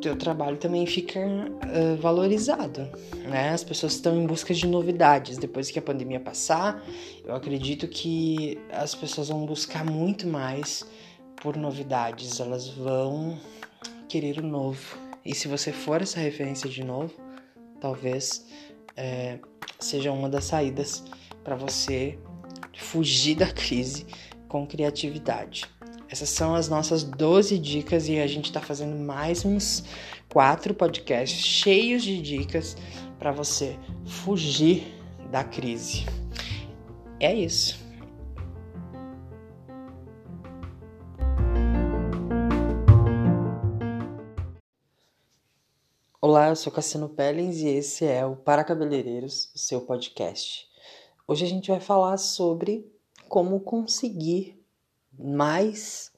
Teu 0.00 0.16
trabalho 0.16 0.56
também 0.56 0.84
fica 0.86 1.20
uh, 1.20 1.96
valorizado, 2.00 2.88
né? 3.28 3.50
As 3.50 3.64
pessoas 3.64 3.94
estão 3.94 4.20
em 4.20 4.26
busca 4.26 4.52
de 4.52 4.66
novidades. 4.66 5.38
Depois 5.38 5.70
que 5.70 5.78
a 5.78 5.82
pandemia 5.82 6.20
passar, 6.20 6.84
eu 7.24 7.34
acredito 7.34 7.88
que 7.88 8.58
as 8.70 8.94
pessoas 8.94 9.28
vão 9.28 9.46
buscar 9.46 9.84
muito 9.84 10.26
mais 10.26 10.84
por 11.36 11.56
novidades. 11.56 12.38
Elas 12.38 12.68
vão 12.68 13.38
querer 14.08 14.38
o 14.38 14.42
novo. 14.42 14.98
E 15.24 15.34
se 15.34 15.48
você 15.48 15.72
for 15.72 16.02
essa 16.02 16.20
referência 16.20 16.68
de 16.68 16.84
novo, 16.84 17.14
talvez 17.80 18.46
é, 18.96 19.38
seja 19.78 20.12
uma 20.12 20.28
das 20.28 20.44
saídas 20.44 21.02
para 21.42 21.56
você 21.56 22.18
fugir 22.76 23.36
da 23.36 23.50
crise 23.50 24.06
com 24.48 24.66
criatividade. 24.66 25.64
Essas 26.08 26.28
são 26.28 26.54
as 26.54 26.68
nossas 26.68 27.02
12 27.02 27.58
dicas 27.58 28.08
e 28.08 28.18
a 28.20 28.26
gente 28.26 28.46
está 28.46 28.60
fazendo 28.60 28.96
mais 28.96 29.44
uns 29.44 29.84
quatro 30.28 30.74
podcasts 30.74 31.44
cheios 31.44 32.02
de 32.02 32.20
dicas 32.20 32.76
para 33.18 33.32
você 33.32 33.78
fugir 34.04 34.94
da 35.30 35.42
crise. 35.42 36.04
É 37.18 37.34
isso. 37.34 37.82
Olá, 46.20 46.48
eu 46.48 46.56
sou 46.56 46.72
Cassino 46.72 47.08
Pellens 47.08 47.58
e 47.58 47.68
esse 47.68 48.04
é 48.04 48.24
o 48.24 48.34
Para 48.34 48.64
Cabeleireiros, 48.64 49.50
seu 49.54 49.82
podcast. 49.82 50.66
Hoje 51.26 51.46
a 51.46 51.48
gente 51.48 51.70
vai 51.70 51.80
falar 51.80 52.18
sobre 52.18 52.86
como 53.30 53.58
conseguir 53.60 54.62
mais 55.18 56.12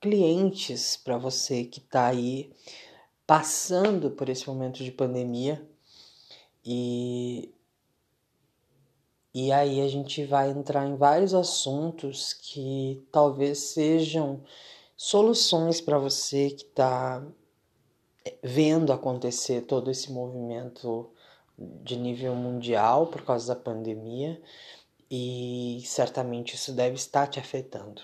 clientes 0.00 0.96
para 0.96 1.18
você 1.18 1.64
que 1.64 1.80
está 1.80 2.06
aí 2.06 2.50
passando 3.26 4.10
por 4.10 4.30
esse 4.30 4.46
momento 4.46 4.82
de 4.82 4.90
pandemia. 4.90 5.68
E 6.64 7.52
e 9.34 9.52
aí 9.52 9.82
a 9.82 9.88
gente 9.88 10.24
vai 10.24 10.48
entrar 10.50 10.86
em 10.86 10.96
vários 10.96 11.34
assuntos 11.34 12.32
que 12.32 13.06
talvez 13.12 13.58
sejam 13.58 14.42
soluções 14.96 15.78
para 15.78 15.98
você 15.98 16.48
que 16.48 16.64
está 16.64 17.22
vendo 18.42 18.94
acontecer 18.94 19.66
todo 19.66 19.90
esse 19.90 20.10
movimento 20.10 21.10
de 21.58 21.96
nível 21.96 22.34
mundial 22.34 23.06
por 23.06 23.22
causa 23.22 23.54
da 23.54 23.60
pandemia 23.60 24.40
e 25.10 25.82
certamente 25.84 26.54
isso 26.54 26.72
deve 26.72 26.96
estar 26.96 27.26
te 27.26 27.38
afetando. 27.38 28.02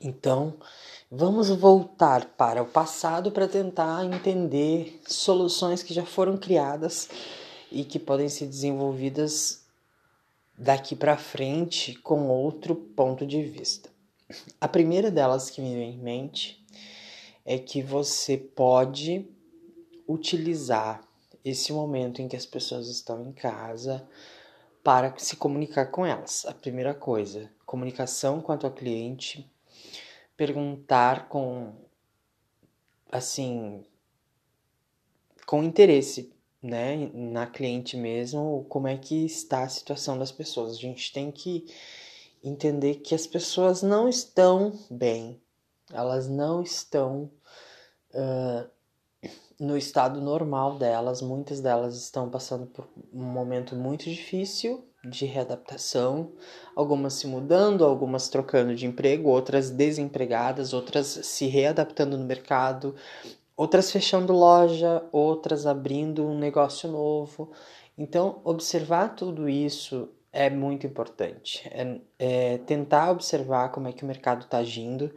Então, 0.00 0.54
vamos 1.10 1.48
voltar 1.50 2.26
para 2.36 2.62
o 2.62 2.66
passado 2.66 3.32
para 3.32 3.48
tentar 3.48 4.04
entender 4.04 5.00
soluções 5.06 5.82
que 5.82 5.94
já 5.94 6.04
foram 6.04 6.36
criadas 6.36 7.08
e 7.70 7.84
que 7.84 7.98
podem 7.98 8.28
ser 8.28 8.46
desenvolvidas 8.46 9.64
daqui 10.56 10.94
para 10.94 11.16
frente 11.16 11.94
com 11.94 12.28
outro 12.28 12.74
ponto 12.74 13.26
de 13.26 13.42
vista. 13.42 13.90
A 14.60 14.68
primeira 14.68 15.10
delas 15.10 15.50
que 15.50 15.60
me 15.60 15.74
vem 15.74 15.94
em 15.94 15.98
mente 15.98 16.64
é 17.44 17.58
que 17.58 17.82
você 17.82 18.36
pode 18.36 19.26
utilizar 20.06 21.07
esse 21.44 21.72
momento 21.72 22.20
em 22.20 22.28
que 22.28 22.36
as 22.36 22.46
pessoas 22.46 22.88
estão 22.88 23.22
em 23.22 23.32
casa 23.32 24.06
para 24.82 25.16
se 25.18 25.36
comunicar 25.36 25.86
com 25.86 26.06
elas. 26.06 26.44
A 26.46 26.54
primeira 26.54 26.94
coisa, 26.94 27.50
comunicação 27.66 28.40
com 28.40 28.52
a 28.52 28.70
cliente, 28.70 29.50
perguntar 30.36 31.28
com 31.28 31.74
assim 33.10 33.84
com 35.46 35.64
interesse, 35.64 36.30
né, 36.62 37.10
na 37.14 37.46
cliente 37.46 37.96
mesmo, 37.96 38.66
como 38.68 38.86
é 38.86 38.98
que 38.98 39.24
está 39.24 39.62
a 39.62 39.68
situação 39.68 40.18
das 40.18 40.30
pessoas. 40.30 40.72
A 40.72 40.80
gente 40.80 41.10
tem 41.10 41.30
que 41.30 41.64
entender 42.44 42.96
que 42.96 43.14
as 43.14 43.26
pessoas 43.26 43.82
não 43.82 44.08
estão 44.08 44.78
bem, 44.90 45.40
elas 45.90 46.28
não 46.28 46.62
estão 46.62 47.30
uh, 48.10 48.68
no 49.58 49.76
estado 49.76 50.20
normal 50.20 50.76
delas, 50.76 51.20
muitas 51.20 51.60
delas 51.60 51.96
estão 51.96 52.30
passando 52.30 52.66
por 52.66 52.86
um 53.12 53.24
momento 53.24 53.74
muito 53.74 54.04
difícil 54.04 54.84
de 55.04 55.26
readaptação, 55.26 56.32
algumas 56.74 57.14
se 57.14 57.26
mudando, 57.26 57.84
algumas 57.84 58.28
trocando 58.28 58.74
de 58.74 58.86
emprego, 58.86 59.28
outras 59.28 59.70
desempregadas, 59.70 60.72
outras 60.72 61.06
se 61.06 61.46
readaptando 61.46 62.16
no 62.16 62.24
mercado, 62.24 62.94
outras 63.56 63.90
fechando 63.90 64.32
loja, 64.32 65.04
outras 65.12 65.66
abrindo 65.66 66.26
um 66.26 66.38
negócio 66.38 66.90
novo. 66.90 67.52
Então, 67.96 68.40
observar 68.44 69.14
tudo 69.14 69.48
isso 69.48 70.08
é 70.32 70.48
muito 70.50 70.86
importante. 70.86 71.68
É, 71.72 72.00
é 72.18 72.58
tentar 72.58 73.10
observar 73.10 73.70
como 73.70 73.88
é 73.88 73.92
que 73.92 74.04
o 74.04 74.06
mercado 74.06 74.42
está 74.42 74.58
agindo. 74.58 75.12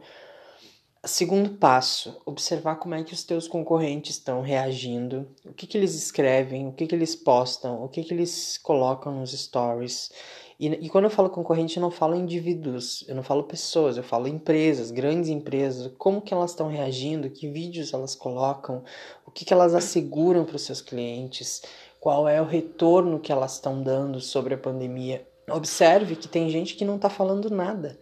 Segundo 1.04 1.50
passo, 1.58 2.16
observar 2.24 2.76
como 2.76 2.94
é 2.94 3.02
que 3.02 3.12
os 3.12 3.24
teus 3.24 3.48
concorrentes 3.48 4.12
estão 4.12 4.40
reagindo, 4.40 5.26
o 5.44 5.52
que, 5.52 5.66
que 5.66 5.76
eles 5.76 5.96
escrevem, 5.96 6.68
o 6.68 6.72
que, 6.72 6.86
que 6.86 6.94
eles 6.94 7.16
postam, 7.16 7.82
o 7.82 7.88
que, 7.88 8.04
que 8.04 8.14
eles 8.14 8.56
colocam 8.56 9.12
nos 9.12 9.32
stories. 9.32 10.12
E, 10.60 10.68
e 10.68 10.88
quando 10.88 11.06
eu 11.06 11.10
falo 11.10 11.28
concorrente, 11.28 11.76
eu 11.76 11.80
não 11.80 11.90
falo 11.90 12.14
indivíduos, 12.14 13.04
eu 13.08 13.16
não 13.16 13.24
falo 13.24 13.42
pessoas, 13.42 13.96
eu 13.96 14.04
falo 14.04 14.28
empresas, 14.28 14.92
grandes 14.92 15.28
empresas, 15.28 15.90
como 15.98 16.22
que 16.22 16.32
elas 16.32 16.52
estão 16.52 16.68
reagindo, 16.68 17.30
que 17.30 17.48
vídeos 17.48 17.92
elas 17.92 18.14
colocam, 18.14 18.84
o 19.26 19.30
que, 19.32 19.44
que 19.44 19.52
elas 19.52 19.74
asseguram 19.74 20.44
para 20.44 20.54
os 20.54 20.62
seus 20.62 20.80
clientes, 20.80 21.62
qual 21.98 22.28
é 22.28 22.40
o 22.40 22.46
retorno 22.46 23.18
que 23.18 23.32
elas 23.32 23.54
estão 23.54 23.82
dando 23.82 24.20
sobre 24.20 24.54
a 24.54 24.58
pandemia. 24.58 25.26
Observe 25.50 26.14
que 26.14 26.28
tem 26.28 26.48
gente 26.48 26.76
que 26.76 26.84
não 26.84 26.94
está 26.94 27.10
falando 27.10 27.50
nada, 27.50 27.98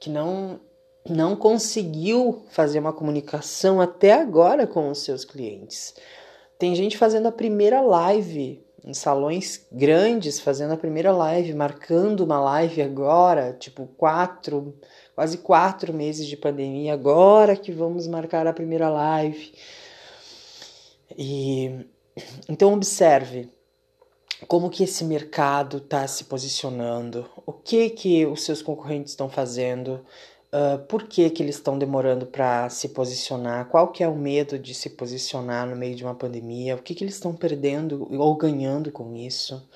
que 0.00 0.08
não 0.08 0.60
não 1.08 1.36
conseguiu 1.36 2.42
fazer 2.50 2.78
uma 2.78 2.92
comunicação 2.92 3.80
até 3.80 4.12
agora 4.12 4.66
com 4.66 4.88
os 4.90 4.98
seus 4.98 5.24
clientes. 5.24 5.94
Tem 6.58 6.74
gente 6.74 6.98
fazendo 6.98 7.28
a 7.28 7.32
primeira 7.32 7.80
live 7.80 8.64
em 8.84 8.94
salões 8.94 9.66
grandes, 9.70 10.40
fazendo 10.40 10.72
a 10.72 10.76
primeira 10.76 11.12
live, 11.12 11.52
marcando 11.52 12.20
uma 12.20 12.40
live 12.40 12.80
agora, 12.80 13.52
tipo 13.52 13.86
quatro, 13.96 14.74
quase 15.14 15.38
quatro 15.38 15.92
meses 15.92 16.26
de 16.26 16.36
pandemia, 16.36 16.94
agora 16.94 17.56
que 17.56 17.72
vamos 17.72 18.06
marcar 18.06 18.46
a 18.46 18.52
primeira 18.52 18.88
live. 18.88 19.52
E 21.16 21.86
então 22.48 22.72
observe 22.72 23.50
como 24.46 24.70
que 24.70 24.84
esse 24.84 25.04
mercado 25.04 25.78
está 25.78 26.06
se 26.06 26.24
posicionando, 26.24 27.28
o 27.44 27.52
que 27.52 27.90
que 27.90 28.24
os 28.24 28.44
seus 28.44 28.62
concorrentes 28.62 29.12
estão 29.12 29.28
fazendo, 29.28 30.04
uh, 30.52 30.78
por 30.86 31.04
que 31.04 31.28
que 31.30 31.42
eles 31.42 31.56
estão 31.56 31.78
demorando 31.78 32.26
para 32.26 32.68
se 32.68 32.88
posicionar, 32.90 33.68
qual 33.68 33.88
que 33.88 34.02
é 34.02 34.08
o 34.08 34.14
medo 34.14 34.58
de 34.58 34.74
se 34.74 34.90
posicionar 34.90 35.66
no 35.66 35.76
meio 35.76 35.94
de 35.94 36.04
uma 36.04 36.14
pandemia, 36.14 36.76
o 36.76 36.82
que 36.82 36.94
que 36.94 37.04
eles 37.04 37.14
estão 37.14 37.34
perdendo 37.34 38.06
ou 38.10 38.34
ganhando 38.34 38.90
com 38.90 39.14
isso. 39.14 39.66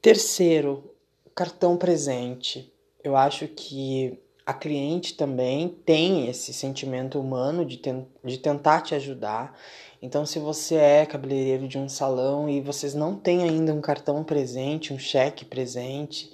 Terceiro, 0.00 0.94
cartão 1.34 1.76
presente. 1.76 2.72
Eu 3.02 3.16
acho 3.16 3.46
que 3.48 4.18
a 4.44 4.54
cliente 4.54 5.14
também 5.14 5.68
tem 5.68 6.28
esse 6.28 6.52
sentimento 6.52 7.20
humano 7.20 7.64
de, 7.64 7.78
ten 7.78 8.06
de 8.24 8.38
tentar 8.38 8.80
te 8.80 8.94
ajudar 8.94 9.56
então, 10.00 10.26
se 10.26 10.38
você 10.38 10.74
é 10.76 11.06
cabeleireiro 11.06 11.66
de 11.66 11.78
um 11.78 11.88
salão 11.88 12.48
e 12.48 12.60
vocês 12.60 12.94
não 12.94 13.16
têm 13.16 13.42
ainda 13.42 13.72
um 13.72 13.80
cartão 13.80 14.22
presente, 14.22 14.92
um 14.92 14.98
cheque 14.98 15.44
presente, 15.44 16.30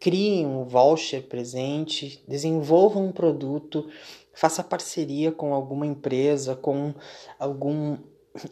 criem 0.00 0.46
um 0.46 0.64
voucher 0.64 1.22
presente, 1.22 2.22
desenvolvam 2.26 3.06
um 3.06 3.12
produto, 3.12 3.88
faça 4.32 4.62
parceria 4.62 5.32
com 5.32 5.54
alguma 5.54 5.86
empresa, 5.86 6.54
com 6.54 6.94
algum 7.38 7.98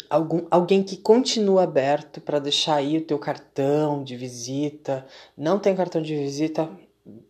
algum 0.09 0.47
alguém 0.51 0.83
que 0.83 0.97
continua 0.97 1.65
aberto 1.65 2.19
para 2.19 2.39
deixar 2.39 2.77
aí 2.77 2.97
o 2.97 3.05
teu 3.05 3.19
cartão 3.19 4.03
de 4.03 4.17
visita. 4.17 5.07
Não 5.37 5.59
tem 5.59 5.77
cartão 5.77 6.01
de 6.01 6.17
visita, 6.17 6.71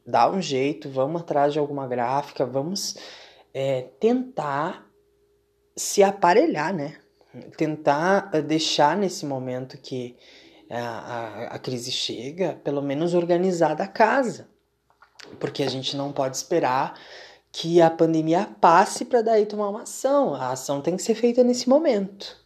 dá 0.07 0.31
um 0.31 0.41
jeito, 0.41 0.89
vamos 0.89 1.23
atrás 1.23 1.53
de 1.53 1.59
alguma 1.59 1.87
gráfica, 1.89 2.47
vamos 2.47 2.97
é, 3.53 3.83
tentar 3.99 4.89
se 5.77 6.03
aparelhar, 6.05 6.73
né? 6.73 6.97
tentar 7.57 8.31
eh, 8.33 8.43
deixar 8.43 8.97
nesse 8.97 9.27
momento 9.27 9.79
que 9.79 10.17
a, 10.71 10.79
a, 10.79 11.45
a 11.55 11.59
crise 11.59 11.91
chega, 11.91 12.61
pelo 12.65 12.83
menos 12.83 13.15
organizada 13.15 13.85
a 13.85 13.89
casa. 13.89 14.49
Porque 15.39 15.63
a 15.63 15.71
gente 15.71 15.97
não 15.97 16.13
pode 16.13 16.37
esperar 16.37 16.99
que 17.51 17.81
a 17.81 17.91
pandemia 17.91 18.49
passe 18.61 19.05
para 19.05 19.23
daí 19.23 19.47
tomar 19.47 19.69
uma 19.69 19.83
ação. 19.83 20.35
A 20.35 20.51
ação 20.51 20.81
tem 20.81 20.97
que 20.97 21.03
ser 21.03 21.15
feita 21.15 21.45
nesse 21.45 21.69
momento. 21.69 22.37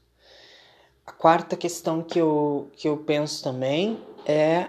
A 1.07 1.13
quarta 1.13 1.57
questão 1.57 2.03
que 2.03 2.19
eu, 2.19 2.71
que 2.77 2.87
eu 2.87 2.99
penso 2.99 3.43
também 3.43 3.99
é 4.27 4.69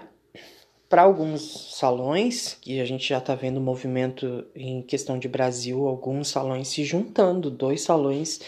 para 0.88 1.02
alguns 1.02 1.76
salões, 1.76 2.56
que 2.60 2.80
a 2.80 2.84
gente 2.84 3.08
já 3.08 3.18
está 3.18 3.34
vendo 3.34 3.60
movimento 3.60 4.44
em 4.56 4.82
questão 4.82 5.18
de 5.18 5.28
Brasil, 5.28 5.86
alguns 5.86 6.28
salões 6.28 6.66
se 6.66 6.82
juntando, 6.82 7.48
dois 7.48 7.82
salões 7.82 8.40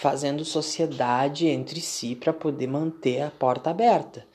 fazendo 0.00 0.46
sociedade 0.46 1.46
entre 1.46 1.78
si 1.78 2.14
para 2.14 2.32
poder 2.32 2.66
manter 2.66 3.20
a 3.20 3.30
porta 3.30 3.68
aberta. 3.68 4.26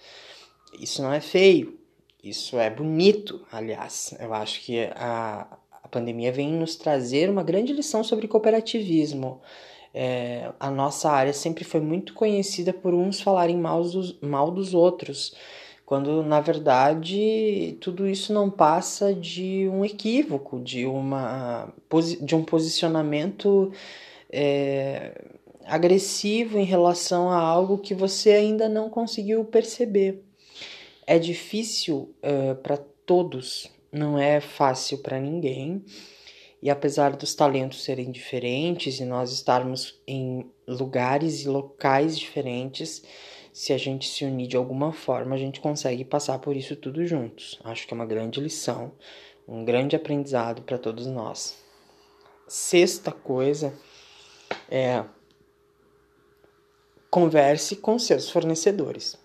Isso 0.79 1.01
não 1.01 1.11
é 1.11 1.19
feio, 1.19 1.79
isso 2.23 2.59
é 2.59 2.69
bonito, 2.69 3.43
aliás. 3.51 4.13
Eu 4.19 4.31
acho 4.31 4.61
que 4.61 4.87
a, 4.95 5.47
a 5.71 5.87
pandemia 5.87 6.31
vem 6.31 6.53
nos 6.53 6.75
trazer 6.75 7.31
uma 7.31 7.41
grande 7.41 7.73
lição 7.73 8.03
sobre 8.03 8.27
cooperativismo. 8.27 9.41
É, 9.91 10.51
a 10.59 10.69
nossa 10.69 11.09
área 11.09 11.33
sempre 11.33 11.63
foi 11.63 11.81
muito 11.81 12.13
conhecida 12.13 12.71
por 12.71 12.93
uns 12.93 13.19
falarem 13.19 13.57
mal 13.57 13.81
dos, 13.81 14.19
mal 14.21 14.51
dos 14.51 14.75
outros, 14.75 15.33
quando 15.83 16.21
na 16.21 16.41
verdade 16.41 17.75
tudo 17.81 18.07
isso 18.07 18.31
não 18.31 18.51
passa 18.51 19.15
de 19.15 19.67
um 19.67 19.83
equívoco, 19.83 20.59
de, 20.59 20.85
uma, 20.85 21.73
de 22.21 22.35
um 22.35 22.43
posicionamento 22.43 23.71
é, 24.31 25.34
agressivo 25.65 26.59
em 26.59 26.63
relação 26.63 27.29
a 27.29 27.37
algo 27.37 27.77
que 27.77 27.93
você 27.93 28.31
ainda 28.31 28.69
não 28.69 28.89
conseguiu 28.89 29.43
perceber. 29.43 30.23
É 31.07 31.19
difícil 31.19 31.95
uh, 31.95 32.15
eh, 32.21 32.53
para 32.55 32.77
todos, 32.77 33.69
não 33.91 34.17
é 34.17 34.39
fácil 34.39 34.99
para 34.99 35.19
ninguém. 35.19 35.83
E 36.61 36.69
apesar 36.69 37.15
dos 37.15 37.35
talentos 37.35 37.83
serem 37.83 38.11
diferentes 38.11 38.99
e 38.99 39.05
nós 39.05 39.31
estarmos 39.31 40.01
em 40.07 40.49
lugares 40.67 41.41
e 41.41 41.47
locais 41.47 42.17
diferentes, 42.17 43.03
se 43.53 43.71
a 43.71 43.77
gente 43.77 44.09
se 44.09 44.25
unir 44.25 44.47
de 44.47 44.57
alguma 44.57 44.91
forma, 44.91 45.35
a 45.35 45.37
gente 45.37 45.61
consegue 45.61 46.03
passar 46.03 46.39
por 46.39 46.57
isso 46.57 46.75
tudo 46.75 47.05
juntos. 47.05 47.59
Acho 47.63 47.87
que 47.87 47.93
é 47.93 47.95
uma 47.95 48.05
grande 48.05 48.41
lição, 48.41 48.91
um 49.47 49.63
grande 49.63 49.95
aprendizado 49.95 50.63
para 50.63 50.77
todos 50.77 51.05
nós. 51.05 51.55
Sexta 52.47 53.11
coisa 53.11 53.73
é 54.69 55.03
Converse 57.15 57.77
com 57.77 57.97
seus 57.97 58.29
fornecedores. 58.29 59.17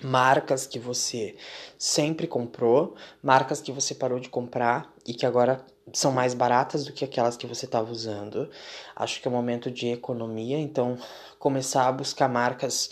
Marcas 0.00 0.64
que 0.64 0.78
você 0.78 1.34
sempre 1.76 2.28
comprou, 2.28 2.94
marcas 3.20 3.60
que 3.60 3.72
você 3.72 3.96
parou 3.96 4.20
de 4.20 4.28
comprar 4.28 4.94
e 5.04 5.12
que 5.12 5.26
agora 5.26 5.66
são 5.92 6.12
mais 6.12 6.34
baratas 6.34 6.84
do 6.84 6.92
que 6.92 7.04
aquelas 7.04 7.36
que 7.36 7.48
você 7.48 7.64
estava 7.64 7.90
usando. 7.90 8.48
Acho 8.94 9.20
que 9.20 9.26
é 9.26 9.28
um 9.28 9.34
momento 9.34 9.72
de 9.72 9.88
economia, 9.88 10.56
então 10.56 10.96
começar 11.36 11.88
a 11.88 11.92
buscar 11.92 12.28
marcas 12.28 12.90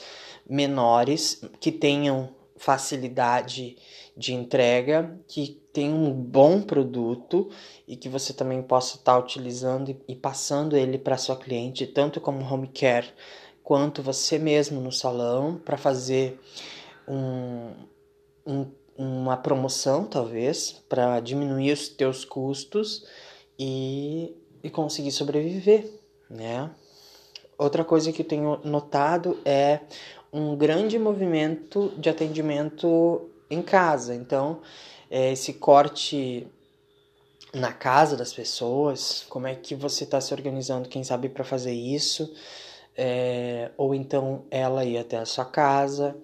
menores 0.50 1.40
que 1.60 1.70
tenham 1.70 2.34
facilidade 2.56 3.76
de 4.16 4.34
entrega, 4.34 5.16
que 5.28 5.62
tenham 5.72 5.96
um 5.96 6.12
bom 6.12 6.60
produto 6.60 7.48
e 7.86 7.94
que 7.94 8.08
você 8.08 8.32
também 8.32 8.60
possa 8.62 8.96
estar 8.96 9.12
tá 9.12 9.18
utilizando 9.20 9.96
e 10.08 10.16
passando 10.16 10.76
ele 10.76 10.98
para 10.98 11.16
sua 11.16 11.36
cliente, 11.36 11.86
tanto 11.86 12.20
como 12.20 12.44
home 12.44 12.66
care 12.66 13.06
quanto 13.68 14.02
você 14.02 14.38
mesmo 14.38 14.80
no 14.80 14.90
salão 14.90 15.60
para 15.62 15.76
fazer 15.76 16.40
um, 17.06 17.74
um, 18.46 18.66
uma 18.96 19.36
promoção, 19.36 20.06
talvez, 20.06 20.82
para 20.88 21.20
diminuir 21.20 21.72
os 21.72 21.86
teus 21.86 22.24
custos 22.24 23.04
e, 23.58 24.34
e 24.62 24.70
conseguir 24.70 25.12
sobreviver, 25.12 25.84
né? 26.30 26.70
Outra 27.58 27.84
coisa 27.84 28.10
que 28.10 28.22
eu 28.22 28.26
tenho 28.26 28.58
notado 28.64 29.38
é 29.44 29.80
um 30.32 30.56
grande 30.56 30.98
movimento 30.98 31.92
de 31.98 32.08
atendimento 32.08 33.28
em 33.50 33.60
casa. 33.60 34.14
Então, 34.14 34.62
é, 35.10 35.32
esse 35.32 35.52
corte 35.52 36.46
na 37.52 37.74
casa 37.74 38.16
das 38.16 38.32
pessoas, 38.32 39.26
como 39.28 39.46
é 39.46 39.54
que 39.54 39.74
você 39.74 40.04
está 40.04 40.22
se 40.22 40.32
organizando, 40.32 40.88
quem 40.88 41.04
sabe, 41.04 41.28
para 41.28 41.44
fazer 41.44 41.74
isso? 41.74 42.34
É, 42.98 43.70
ou 43.76 43.94
então 43.94 44.44
ela 44.50 44.84
ir 44.84 44.98
até 44.98 45.16
a 45.18 45.24
sua 45.24 45.44
casa. 45.44 46.16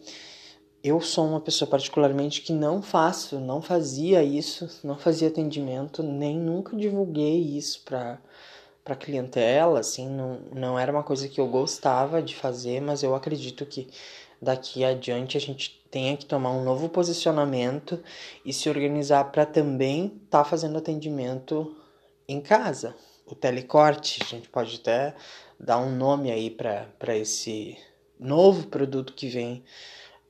eu 0.83 1.01
sou 1.01 1.27
uma 1.27 1.41
pessoa 1.41 1.71
particularmente 1.71 2.43
que 2.43 2.53
não 2.53 2.83
faço, 2.83 3.41
não 3.41 3.63
fazia 3.63 4.23
isso, 4.23 4.69
não 4.85 4.99
fazia 4.99 5.29
atendimento, 5.29 6.03
nem 6.03 6.37
nunca 6.39 6.77
divulguei 6.77 7.39
isso 7.41 7.83
para 7.85 8.19
para 8.85 8.95
clientela, 8.95 9.81
assim, 9.81 10.07
não, 10.11 10.41
não 10.53 10.79
era 10.79 10.93
uma 10.93 11.03
coisa 11.03 11.27
que 11.27 11.41
eu 11.41 11.49
gostava 11.49 12.21
de 12.23 12.37
fazer, 12.37 12.83
mas 12.83 13.03
eu 13.03 13.15
acredito 13.15 13.65
que 13.65 13.89
daqui 14.43 14.85
adiante 14.85 15.39
a 15.39 15.41
gente 15.41 15.83
tenha 15.91 16.17
que 16.19 16.27
tomar 16.27 16.51
um 16.51 16.63
novo 16.63 16.91
posicionamento 16.91 17.99
e 18.45 18.53
se 18.53 18.69
organizar 18.69 19.25
para 19.33 19.47
também 19.47 20.21
estar 20.27 20.41
tá 20.41 20.45
fazendo 20.45 20.77
atendimento 20.77 21.75
em 22.29 22.43
casa. 22.43 22.95
O 23.27 23.35
telecorte, 23.35 24.21
a 24.23 24.27
gente 24.27 24.49
pode 24.49 24.77
até 24.77 25.15
dar 25.59 25.79
um 25.79 25.97
nome 25.97 26.31
aí 26.31 26.51
para 26.51 27.17
esse 27.17 27.79
novo 28.19 28.67
produto 28.67 29.15
que 29.15 29.29
vem 29.29 29.65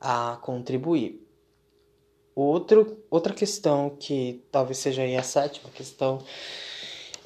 a 0.01 0.39
contribuir. 0.43 1.21
Outro, 2.37 3.05
outra 3.11 3.33
questão 3.33 3.91
que 3.91 4.45
talvez 4.51 4.79
seja 4.79 5.03
a 5.03 5.23
sétima 5.23 5.71
questão 5.71 6.21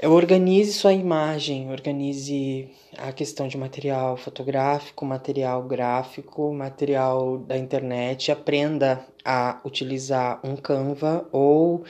é 0.01 0.07
organize 0.07 0.73
sua 0.73 0.93
imagem, 0.93 1.71
organize 1.71 2.71
a 2.97 3.11
questão 3.11 3.49
de 3.49 3.59
material 3.59 4.17
fotográfico, 4.17 5.05
material 5.05 5.63
gráfico, 5.65 6.53
material 6.55 7.39
da 7.39 7.59
internet, 7.59 8.31
aprenda 8.31 9.05
a 9.25 9.61
utilizar 9.65 10.41
um 10.45 10.55
Canva 10.55 11.29
ou 11.33 11.85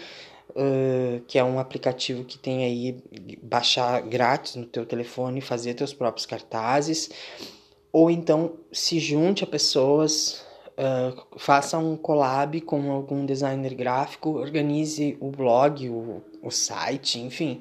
uh, 0.58 1.20
que 1.26 1.38
é 1.38 1.44
um 1.44 1.58
aplicativo 1.58 2.24
que 2.24 2.36
tem 2.36 2.64
aí 2.64 2.96
baixar 3.42 4.02
grátis 4.02 4.56
no 4.56 4.66
teu 4.66 4.84
telefone, 4.84 5.40
fazer 5.40 5.74
teus 5.74 5.94
próprios 5.94 6.26
cartazes, 6.26 7.10
ou 7.92 8.10
então 8.10 8.54
se 8.72 8.98
junte 8.98 9.44
a 9.44 9.46
pessoas 9.46 10.46
Uh, 10.78 11.26
faça 11.36 11.76
um 11.76 11.96
collab 11.96 12.60
com 12.60 12.92
algum 12.92 13.26
designer 13.26 13.74
gráfico, 13.74 14.38
organize 14.38 15.18
o 15.18 15.28
blog, 15.28 15.88
o, 15.90 16.22
o 16.40 16.52
site, 16.52 17.18
enfim. 17.18 17.58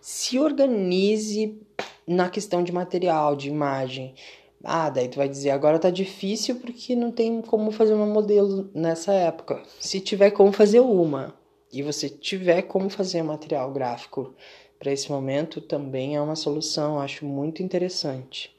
Se 0.00 0.38
organize 0.38 1.60
na 2.06 2.30
questão 2.30 2.62
de 2.62 2.72
material, 2.72 3.36
de 3.36 3.48
imagem. 3.48 4.14
Ah, 4.62 4.88
daí 4.88 5.08
tu 5.08 5.16
vai 5.16 5.28
dizer, 5.28 5.50
agora 5.50 5.78
tá 5.78 5.90
difícil 5.90 6.54
porque 6.54 6.96
não 6.96 7.10
tem 7.12 7.42
como 7.42 7.70
fazer 7.70 7.92
uma 7.92 8.06
modelo 8.06 8.70
nessa 8.74 9.12
época. 9.12 9.62
Se 9.78 10.00
tiver 10.00 10.30
como 10.30 10.50
fazer 10.50 10.80
uma 10.80 11.34
e 11.74 11.82
você 11.82 12.08
tiver 12.08 12.62
como 12.62 12.88
fazer 12.88 13.22
material 13.22 13.72
gráfico 13.72 14.34
para 14.78 14.92
esse 14.92 15.10
momento, 15.10 15.60
também 15.60 16.16
é 16.16 16.20
uma 16.20 16.36
solução, 16.36 17.00
acho 17.00 17.24
muito 17.24 17.62
interessante. 17.62 18.54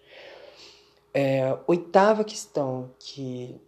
É, 1.14 1.58
oitava 1.68 2.24
questão 2.24 2.92
que 3.00 3.60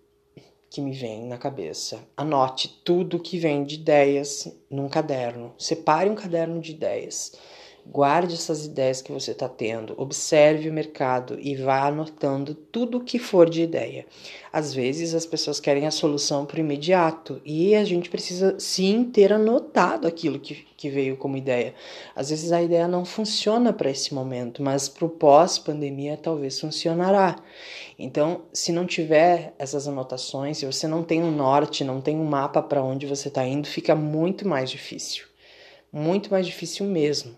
que 0.70 0.82
me 0.82 0.92
vem 0.92 1.26
na 1.26 1.38
cabeça. 1.38 2.00
Anote 2.16 2.82
tudo 2.84 3.20
que 3.20 3.40
vem 3.40 3.64
de 3.64 3.76
ideias 3.76 4.54
num 4.70 4.90
caderno. 4.90 5.54
Separe 5.58 6.10
um 6.10 6.16
caderno 6.16 6.60
de 6.60 6.72
ideias. 6.72 7.34
Guarde 7.90 8.34
essas 8.34 8.66
ideias 8.66 9.02
que 9.02 9.14
você 9.14 9.32
está 9.32 9.48
tendo, 9.48 9.94
observe 9.98 10.70
o 10.70 10.74
mercado 10.74 11.40
e 11.40 11.56
vá 11.56 11.88
anotando 11.88 12.54
tudo 12.54 13.00
que 13.00 13.18
for 13.18 13.50
de 13.50 13.62
ideia. 13.62 14.06
Às 14.52 14.74
vezes 14.74 15.16
as 15.16 15.26
pessoas 15.26 15.62
querem 15.62 15.88
a 15.88 15.92
solução 15.92 16.46
para 16.46 16.58
o 16.58 16.60
imediato 16.60 17.42
e 17.46 17.76
a 17.76 17.86
gente 17.86 18.10
precisa 18.10 18.60
sim 18.60 19.06
ter 19.06 19.32
anotado 19.32 20.06
aquilo 20.06 20.38
que, 20.38 20.68
que 20.76 20.90
veio 20.90 21.16
como 21.16 21.38
ideia. 21.38 21.74
Às 22.14 22.30
vezes 22.30 22.52
a 22.52 22.62
ideia 22.62 22.90
não 22.90 23.06
funciona 23.06 23.72
para 23.72 23.90
esse 23.90 24.14
momento, 24.14 24.62
mas 24.62 24.90
para 24.90 25.06
o 25.06 25.10
pós-pandemia 25.10 26.18
talvez 26.18 26.60
funcionará. 26.60 27.38
Então, 27.98 28.42
se 28.52 28.74
não 28.74 28.86
tiver 28.86 29.56
essas 29.58 29.88
anotações, 29.88 30.58
se 30.58 30.66
você 30.66 30.90
não 30.90 31.04
tem 31.04 31.24
um 31.24 31.32
norte, 31.32 31.86
não 31.86 32.02
tem 32.02 32.18
um 32.18 32.26
mapa 32.26 32.62
para 32.62 32.84
onde 32.84 33.08
você 33.08 33.30
está 33.30 33.48
indo, 33.48 33.66
fica 33.66 33.96
muito 33.96 34.46
mais 34.46 34.70
difícil. 34.70 35.26
Muito 35.92 36.30
mais 36.30 36.46
difícil 36.46 36.86
mesmo. 36.86 37.38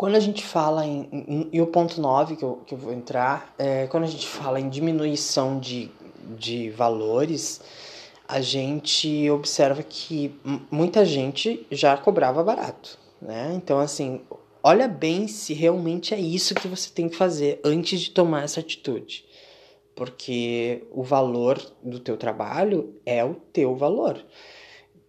Quando 0.00 0.16
a 0.16 0.20
gente 0.20 0.42
fala 0.42 0.86
em. 0.86 1.50
e 1.52 1.60
o 1.60 1.66
ponto 1.66 2.00
9 2.00 2.36
que 2.36 2.42
eu, 2.42 2.62
que 2.64 2.72
eu 2.72 2.78
vou 2.78 2.90
entrar, 2.90 3.54
é, 3.58 3.86
quando 3.86 4.04
a 4.04 4.06
gente 4.06 4.26
fala 4.26 4.58
em 4.58 4.66
diminuição 4.66 5.60
de, 5.60 5.90
de 6.38 6.70
valores, 6.70 7.60
a 8.26 8.40
gente 8.40 9.28
observa 9.28 9.82
que 9.82 10.34
muita 10.70 11.04
gente 11.04 11.66
já 11.70 11.98
cobrava 11.98 12.42
barato. 12.42 12.98
Né? 13.20 13.52
Então, 13.54 13.78
assim, 13.78 14.22
olha 14.62 14.88
bem 14.88 15.28
se 15.28 15.52
realmente 15.52 16.14
é 16.14 16.18
isso 16.18 16.54
que 16.54 16.66
você 16.66 16.88
tem 16.88 17.06
que 17.06 17.16
fazer 17.16 17.60
antes 17.62 18.00
de 18.00 18.10
tomar 18.10 18.44
essa 18.44 18.60
atitude. 18.60 19.26
Porque 19.94 20.82
o 20.90 21.02
valor 21.02 21.60
do 21.82 22.00
teu 22.00 22.16
trabalho 22.16 22.94
é 23.04 23.22
o 23.22 23.34
teu 23.34 23.76
valor. 23.76 24.18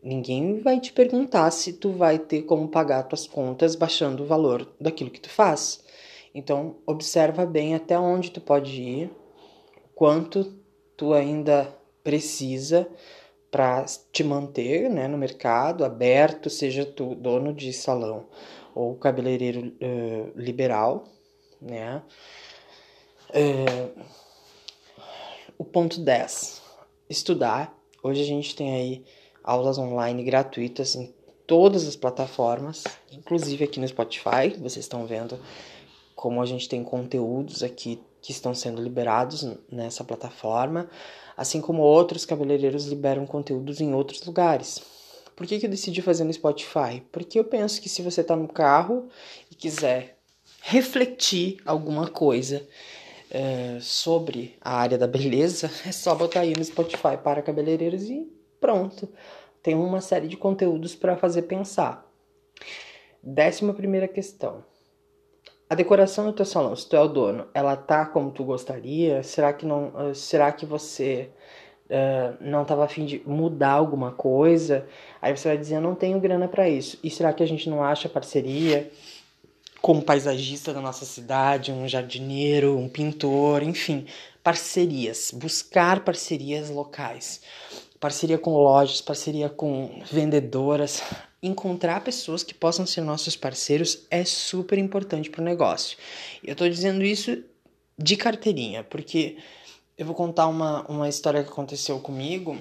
Ninguém 0.04 0.60
vai 0.62 0.80
te 0.80 0.92
perguntar 0.92 1.52
se 1.52 1.74
tu 1.74 1.92
vai 1.92 2.18
ter 2.18 2.42
como 2.44 2.68
pagar 2.68 3.04
tuas 3.04 3.28
contas 3.28 3.76
baixando 3.76 4.24
o 4.24 4.26
valor 4.26 4.68
daquilo 4.80 5.12
que 5.12 5.20
tu 5.20 5.30
faz. 5.30 5.84
Então, 6.34 6.78
observa 6.88 7.46
bem 7.46 7.76
até 7.76 8.00
onde 8.00 8.32
tu 8.32 8.42
pode 8.42 8.82
ir, 8.82 9.12
quanto 9.94 10.56
tu 10.98 11.14
ainda 11.14 11.68
precisa 12.04 12.90
para 13.52 13.86
te 14.12 14.24
manter 14.24 14.90
né, 14.90 15.08
no 15.08 15.18
mercado 15.18 15.84
aberto, 15.84 16.50
seja 16.50 16.86
tu 16.86 17.14
dono 17.14 17.54
de 17.54 17.72
salão 17.74 18.26
ou 18.74 18.96
cabeleireiro 18.96 19.68
uh, 19.68 20.32
liberal, 20.36 21.04
né? 21.62 22.02
Uh, 23.30 24.04
o 25.58 25.66
ponto 25.66 26.00
10, 26.00 26.62
estudar. 27.10 27.78
Hoje 28.02 28.22
a 28.22 28.26
gente 28.26 28.56
tem 28.56 28.74
aí 28.74 29.06
aulas 29.44 29.78
online 29.78 30.24
gratuitas 30.24 30.96
em 30.96 31.14
todas 31.48 31.88
as 31.88 31.96
plataformas, 31.96 32.84
inclusive 33.12 33.64
aqui 33.64 33.80
no 33.80 33.88
Spotify. 33.88 34.50
Vocês 34.58 34.86
estão 34.86 35.06
vendo 35.06 35.40
como 36.16 36.42
a 36.42 36.46
gente 36.46 36.70
tem 36.70 36.84
conteúdos 36.84 37.64
aqui 37.64 38.00
que 38.22 38.32
estão 38.32 38.54
sendo 38.54 38.82
liberados 38.82 39.46
nessa 39.72 40.04
plataforma, 40.04 40.90
assim 41.36 41.60
como 41.60 41.82
outros 41.82 42.26
cabeleireiros 42.26 42.86
liberam 42.86 43.26
conteúdos 43.26 43.82
em 43.82 43.94
outros 43.94 44.24
lugares. 44.24 44.82
Por 45.36 45.48
que, 45.48 45.60
que 45.60 45.66
eu 45.66 45.70
decidi 45.70 46.02
fazer 46.02 46.24
no 46.24 46.32
Spotify? 46.32 47.02
Porque 47.12 47.40
eu 47.40 47.44
penso 47.44 47.82
que 47.82 47.90
se 47.90 48.02
você 48.02 48.22
está 48.22 48.36
no 48.36 48.48
carro 48.48 49.08
e 49.50 49.56
quiser 49.56 50.20
refletir 50.62 51.58
alguma 51.66 52.08
coisa 52.08 52.66
é, 53.32 53.80
sobre 53.82 54.56
a 54.62 54.76
área 54.76 54.98
da 54.98 55.08
beleza, 55.08 55.72
é 55.88 55.92
só 55.92 56.14
botar 56.14 56.42
aí 56.42 56.54
no 56.56 56.64
Spotify 56.64 57.18
para 57.22 57.42
cabeleireiros 57.42 58.04
e 58.04 58.41
pronto. 58.62 59.10
Tem 59.62 59.76
uma 59.76 60.00
série 60.00 60.28
de 60.28 60.38
conteúdos 60.38 60.96
para 60.96 61.18
fazer 61.18 61.42
pensar. 61.42 62.08
Décima 63.22 63.74
primeira 63.74 64.08
questão. 64.08 64.64
A 65.70 65.76
decoração 65.76 66.26
do 66.26 66.34
teu 66.34 66.46
salão, 66.46 66.76
se 66.76 66.88
tu 66.88 66.96
é 66.96 67.00
o 67.00 67.08
dono, 67.08 67.48
ela 67.54 67.76
tá 67.76 68.06
como 68.06 68.32
tu 68.32 68.44
gostaria? 68.44 69.24
Será 69.24 69.54
que 69.54 69.66
não? 69.66 69.94
Eh, 70.10 70.14
será 70.14 70.52
que 70.52 70.66
você 70.66 71.30
uh, 71.86 72.36
não 72.42 72.64
estava 72.64 72.84
afim 72.84 73.06
de 73.06 73.22
mudar 73.26 73.72
alguma 73.72 74.12
coisa? 74.12 74.86
Aí 75.22 75.36
você 75.36 75.48
vai 75.48 75.58
dizer, 75.58 75.76
eu 75.76 75.82
não 75.82 75.96
tenho 75.96 76.20
grana 76.20 76.48
para 76.48 76.68
isso. 76.68 77.00
E 77.04 77.10
será 77.10 77.32
que 77.32 77.42
a 77.42 77.46
gente 77.46 77.70
não 77.70 77.84
acha 77.84 78.10
parceria 78.10 78.92
com 79.82 79.94
um 79.94 80.02
paisagista 80.02 80.74
da 80.74 80.82
nossa 80.82 81.06
cidade, 81.06 81.72
um 81.72 81.88
jardineiro, 81.88 82.78
um 82.78 82.90
pintor, 82.90 83.64
enfim, 83.64 84.06
parcerias, 84.44 85.32
buscar 85.34 86.04
parcerias 86.04 86.70
locais 86.70 87.42
parceria 88.02 88.40
com 88.40 88.56
lojas, 88.56 89.00
parceria 89.00 89.48
com 89.48 90.02
vendedoras, 90.12 91.04
encontrar 91.42 92.04
pessoas 92.04 92.44
que 92.44 92.54
possam 92.54 92.84
ser 92.84 93.02
nossos 93.02 93.36
parceiros 93.38 94.08
é 94.10 94.26
super 94.26 94.80
importante 94.80 95.30
para 95.30 95.40
o 95.40 95.46
negócio. 95.46 95.98
Eu 96.44 96.54
estou 96.54 96.68
dizendo 96.68 97.04
isso 97.04 97.44
de 97.96 98.18
carteirinha, 98.18 98.84
porque 98.84 99.38
eu 99.96 100.04
vou 100.04 100.16
contar 100.16 100.48
uma, 100.48 100.82
uma 100.90 101.08
história 101.08 101.44
que 101.44 101.52
aconteceu 101.52 102.00
comigo. 102.00 102.58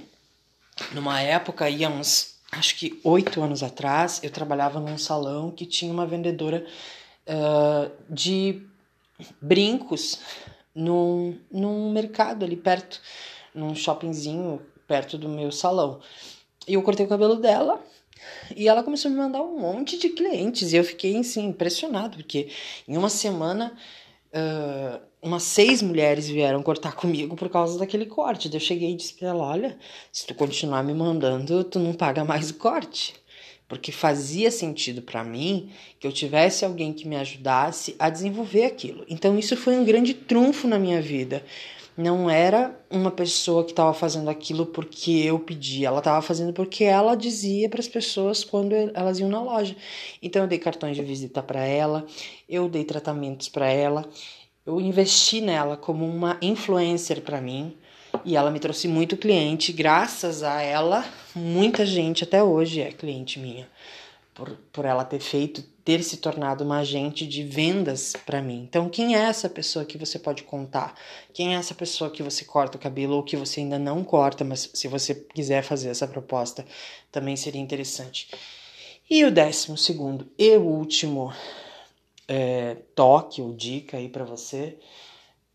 Numa 0.93 1.23
época, 1.23 1.65
há 1.65 1.89
uns, 1.89 2.39
acho 2.53 2.77
que 2.77 3.01
oito 3.03 3.43
anos 3.43 3.63
atrás, 3.63 4.21
eu 4.23 4.31
trabalhava 4.31 4.79
num 4.79 4.99
salão 4.99 5.51
que 5.51 5.65
tinha 5.65 5.91
uma 5.91 6.07
vendedora 6.07 6.67
uh, 7.27 7.91
de 8.13 8.63
brincos 9.41 10.21
num, 10.75 11.39
num 11.51 11.91
mercado 11.91 12.45
ali 12.45 12.57
perto, 12.57 13.01
num 13.55 13.75
shoppingzinho 13.75 14.61
perto 14.91 15.17
do 15.17 15.29
meu 15.29 15.53
salão. 15.53 16.01
E 16.67 16.75
eu 16.75 16.83
cortei 16.83 17.07
o 17.07 17.09
cabelo 17.09 17.37
dela 17.37 17.81
e 18.57 18.67
ela 18.67 18.83
começou 18.83 19.09
a 19.09 19.13
me 19.15 19.21
mandar 19.21 19.41
um 19.41 19.57
monte 19.57 19.97
de 19.97 20.09
clientes. 20.09 20.73
E 20.73 20.77
eu 20.77 20.83
fiquei, 20.83 21.17
assim, 21.17 21.47
impressionado, 21.47 22.17
porque 22.17 22.49
em 22.89 22.97
uma 22.97 23.09
semana, 23.09 23.73
uh, 24.35 25.01
umas 25.23 25.45
seis 25.45 25.81
mulheres 25.81 26.29
vieram 26.29 26.61
cortar 26.61 26.97
comigo 26.97 27.37
por 27.37 27.49
causa 27.49 27.79
daquele 27.79 28.05
corte. 28.05 28.53
eu 28.53 28.59
cheguei 28.59 28.91
e 28.91 28.97
disse 28.97 29.15
pra 29.15 29.29
ela: 29.29 29.45
Olha, 29.45 29.79
se 30.11 30.27
tu 30.27 30.35
continuar 30.35 30.83
me 30.83 30.93
mandando, 30.93 31.63
tu 31.63 31.79
não 31.79 31.93
paga 31.93 32.25
mais 32.25 32.51
o 32.51 32.55
corte. 32.55 33.15
Porque 33.69 33.93
fazia 33.93 34.51
sentido 34.51 35.01
para 35.01 35.23
mim 35.23 35.71
que 36.01 36.05
eu 36.05 36.11
tivesse 36.11 36.65
alguém 36.65 36.93
que 36.93 37.07
me 37.07 37.15
ajudasse 37.15 37.95
a 38.01 38.11
desenvolver 38.11 38.65
aquilo. 38.65 39.05
Então, 39.09 39.39
isso 39.39 39.57
foi 39.57 39.79
um 39.79 39.85
grande 39.85 40.13
trunfo 40.13 40.67
na 40.67 40.77
minha 40.77 41.01
vida 41.01 41.45
não 42.01 42.31
era 42.31 42.75
uma 42.91 43.11
pessoa 43.11 43.63
que 43.63 43.73
estava 43.73 43.93
fazendo 43.93 44.31
aquilo 44.31 44.65
porque 44.65 45.11
eu 45.11 45.39
pedi, 45.39 45.85
ela 45.85 45.99
estava 45.99 46.23
fazendo 46.23 46.53
porque 46.53 46.85
ela 46.85 47.15
dizia 47.15 47.69
para 47.69 47.81
as 47.81 47.89
pessoas 47.89 48.43
quando 48.43 48.73
elas 48.73 49.19
iam 49.19 49.29
na 49.29 49.43
loja. 49.43 49.77
Então 50.23 50.43
eu 50.43 50.49
dei 50.49 50.59
cartões 50.59 50.97
de 50.97 51.03
visita 51.03 51.43
para 51.43 51.61
ela, 51.61 52.07
eu 52.49 52.69
dei 52.69 52.85
tratamentos 52.85 53.49
para 53.49 53.69
ela, 53.69 54.09
eu 54.65 54.81
investi 54.81 55.41
nela 55.41 55.77
como 55.77 56.07
uma 56.07 56.39
influencer 56.41 57.21
para 57.21 57.41
mim 57.41 57.77
e 58.25 58.35
ela 58.35 58.51
me 58.51 58.59
trouxe 58.59 58.89
muito 58.89 59.17
cliente. 59.17 59.73
Graças 59.73 60.43
a 60.43 60.63
ela, 60.63 61.05
muita 61.35 61.85
gente 61.85 62.25
até 62.25 62.43
hoje 62.43 62.81
é 62.81 62.93
cliente 62.93 63.39
minha 63.39 63.69
por, 64.35 64.57
por 64.73 64.85
ela 64.87 65.05
ter 65.05 65.21
feito, 65.21 65.63
ter 65.91 66.05
se 66.05 66.19
tornado 66.19 66.63
uma 66.63 66.79
agente 66.79 67.27
de 67.27 67.43
vendas 67.43 68.13
para 68.25 68.41
mim. 68.41 68.63
Então, 68.63 68.89
quem 68.89 69.17
é 69.17 69.23
essa 69.23 69.49
pessoa 69.49 69.85
que 69.85 69.99
você 69.99 70.21
pode 70.21 70.45
contar? 70.45 70.95
Quem 71.35 71.57
é 71.57 71.59
essa 71.59 71.75
pessoa 71.75 72.13
que 72.13 72.23
você 72.23 72.45
corta 72.45 72.79
o 72.79 72.81
cabelo 72.81 73.17
ou 73.17 73.25
que 73.25 73.37
você 73.37 73.59
ainda 73.59 73.77
não 73.77 74.05
corta, 74.05 74.45
mas 74.45 74.71
se 74.73 74.87
você 74.87 75.17
quiser 75.17 75.65
fazer 75.65 75.89
essa 75.89 76.07
proposta, 76.07 76.65
também 77.11 77.35
seria 77.35 77.61
interessante. 77.61 78.31
E 79.11 79.25
o 79.25 79.33
décimo 79.33 79.77
segundo 79.77 80.31
e 80.39 80.57
último 80.57 81.35
é, 82.29 82.77
toque 82.95 83.43
ou 83.43 83.53
dica 83.53 83.97
aí 83.97 84.09
para 84.09 84.25
você 84.25 84.79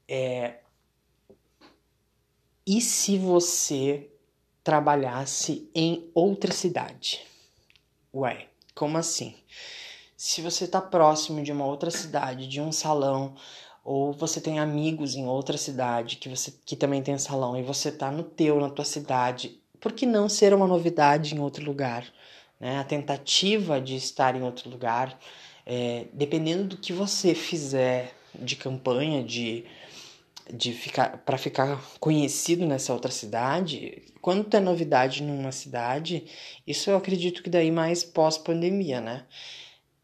é 0.05 0.55
e 2.67 2.81
se 2.81 3.17
você 3.17 4.09
trabalhasse 4.61 5.69
em 5.73 6.09
outra 6.13 6.51
cidade? 6.51 7.25
Ué, 8.13 8.49
como 8.73 8.97
assim? 8.97 9.33
Se 10.27 10.41
você 10.41 10.63
está 10.63 10.81
próximo 10.81 11.43
de 11.43 11.51
uma 11.51 11.67
outra 11.67 11.91
cidade, 11.91 12.47
de 12.47 12.59
um 12.59 12.71
salão, 12.71 13.35
ou 13.83 14.11
você 14.11 14.41
tem 14.41 14.57
amigos 14.57 15.13
em 15.13 15.27
outra 15.27 15.55
cidade 15.55 16.15
que 16.15 16.27
você 16.27 16.51
que 16.65 16.75
também 16.75 17.03
tem 17.03 17.15
salão 17.19 17.55
e 17.55 17.61
você 17.61 17.89
está 17.89 18.09
no 18.09 18.23
teu, 18.23 18.59
na 18.59 18.71
tua 18.71 18.83
cidade, 18.83 19.61
por 19.79 19.91
que 19.91 20.03
não 20.03 20.27
ser 20.27 20.51
uma 20.51 20.65
novidade 20.65 21.35
em 21.35 21.39
outro 21.39 21.63
lugar? 21.63 22.11
Né? 22.59 22.79
A 22.79 22.83
tentativa 22.83 23.79
de 23.79 23.95
estar 23.95 24.35
em 24.35 24.41
outro 24.41 24.67
lugar, 24.67 25.15
é, 25.63 26.07
dependendo 26.11 26.69
do 26.69 26.77
que 26.77 26.91
você 26.91 27.35
fizer 27.35 28.11
de 28.33 28.55
campanha, 28.55 29.23
de 29.23 29.63
de 30.51 30.73
ficar 30.73 31.17
para 31.25 31.37
ficar 31.37 31.79
conhecido 31.99 32.65
nessa 32.65 32.93
outra 32.93 33.11
cidade, 33.11 34.03
quando 34.21 34.43
tem 34.43 34.59
novidade 34.59 35.23
numa 35.23 35.51
cidade, 35.51 36.23
isso 36.65 36.89
eu 36.89 36.97
acredito 36.97 37.43
que 37.43 37.49
daí 37.49 37.71
mais 37.71 38.03
pós-pandemia, 38.03 39.01
né? 39.01 39.25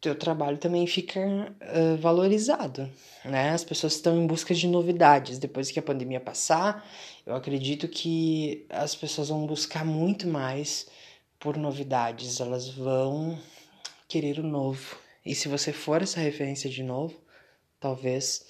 Teu 0.01 0.15
trabalho 0.15 0.57
também 0.57 0.87
fica 0.87 1.19
uh, 1.19 1.95
valorizado, 1.97 2.89
né? 3.23 3.51
As 3.51 3.63
pessoas 3.63 3.93
estão 3.93 4.19
em 4.19 4.25
busca 4.25 4.51
de 4.51 4.67
novidades. 4.67 5.37
Depois 5.37 5.69
que 5.69 5.77
a 5.77 5.83
pandemia 5.83 6.19
passar, 6.19 6.83
eu 7.23 7.35
acredito 7.35 7.87
que 7.87 8.65
as 8.67 8.95
pessoas 8.95 9.29
vão 9.29 9.45
buscar 9.45 9.85
muito 9.85 10.27
mais 10.27 10.87
por 11.39 11.55
novidades. 11.55 12.39
Elas 12.39 12.67
vão 12.67 13.37
querer 14.07 14.39
o 14.39 14.43
novo. 14.43 14.97
E 15.23 15.35
se 15.35 15.47
você 15.47 15.71
for 15.71 16.01
essa 16.01 16.19
referência 16.19 16.67
de 16.67 16.81
novo, 16.81 17.21
talvez 17.79 18.47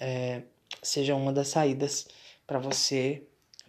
é, 0.00 0.42
seja 0.82 1.14
uma 1.14 1.34
das 1.34 1.48
saídas 1.48 2.08
para 2.46 2.58
você 2.58 3.22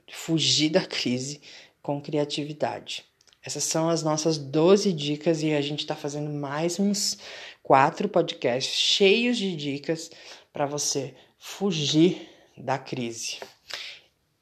fugir 0.10 0.70
da 0.70 0.86
crise 0.86 1.42
com 1.82 2.02
criatividade. 2.02 3.04
Essas 3.46 3.64
são 3.66 3.90
as 3.90 4.02
nossas 4.02 4.40
12 4.40 4.92
dicas 4.92 5.44
e 5.44 5.54
a 5.54 5.62
gente 5.62 5.82
está 5.82 5.96
fazendo 5.96 6.32
mais 6.32 6.80
uns 6.80 7.20
quatro 7.62 8.10
podcasts 8.10 8.74
cheios 8.74 9.38
de 9.38 9.56
dicas 9.56 10.10
para 10.52 10.66
você 10.66 11.14
fugir 11.38 12.28
da 12.58 12.80
crise. 12.80 13.38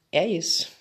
É 0.09 0.25
isso. 0.25 0.71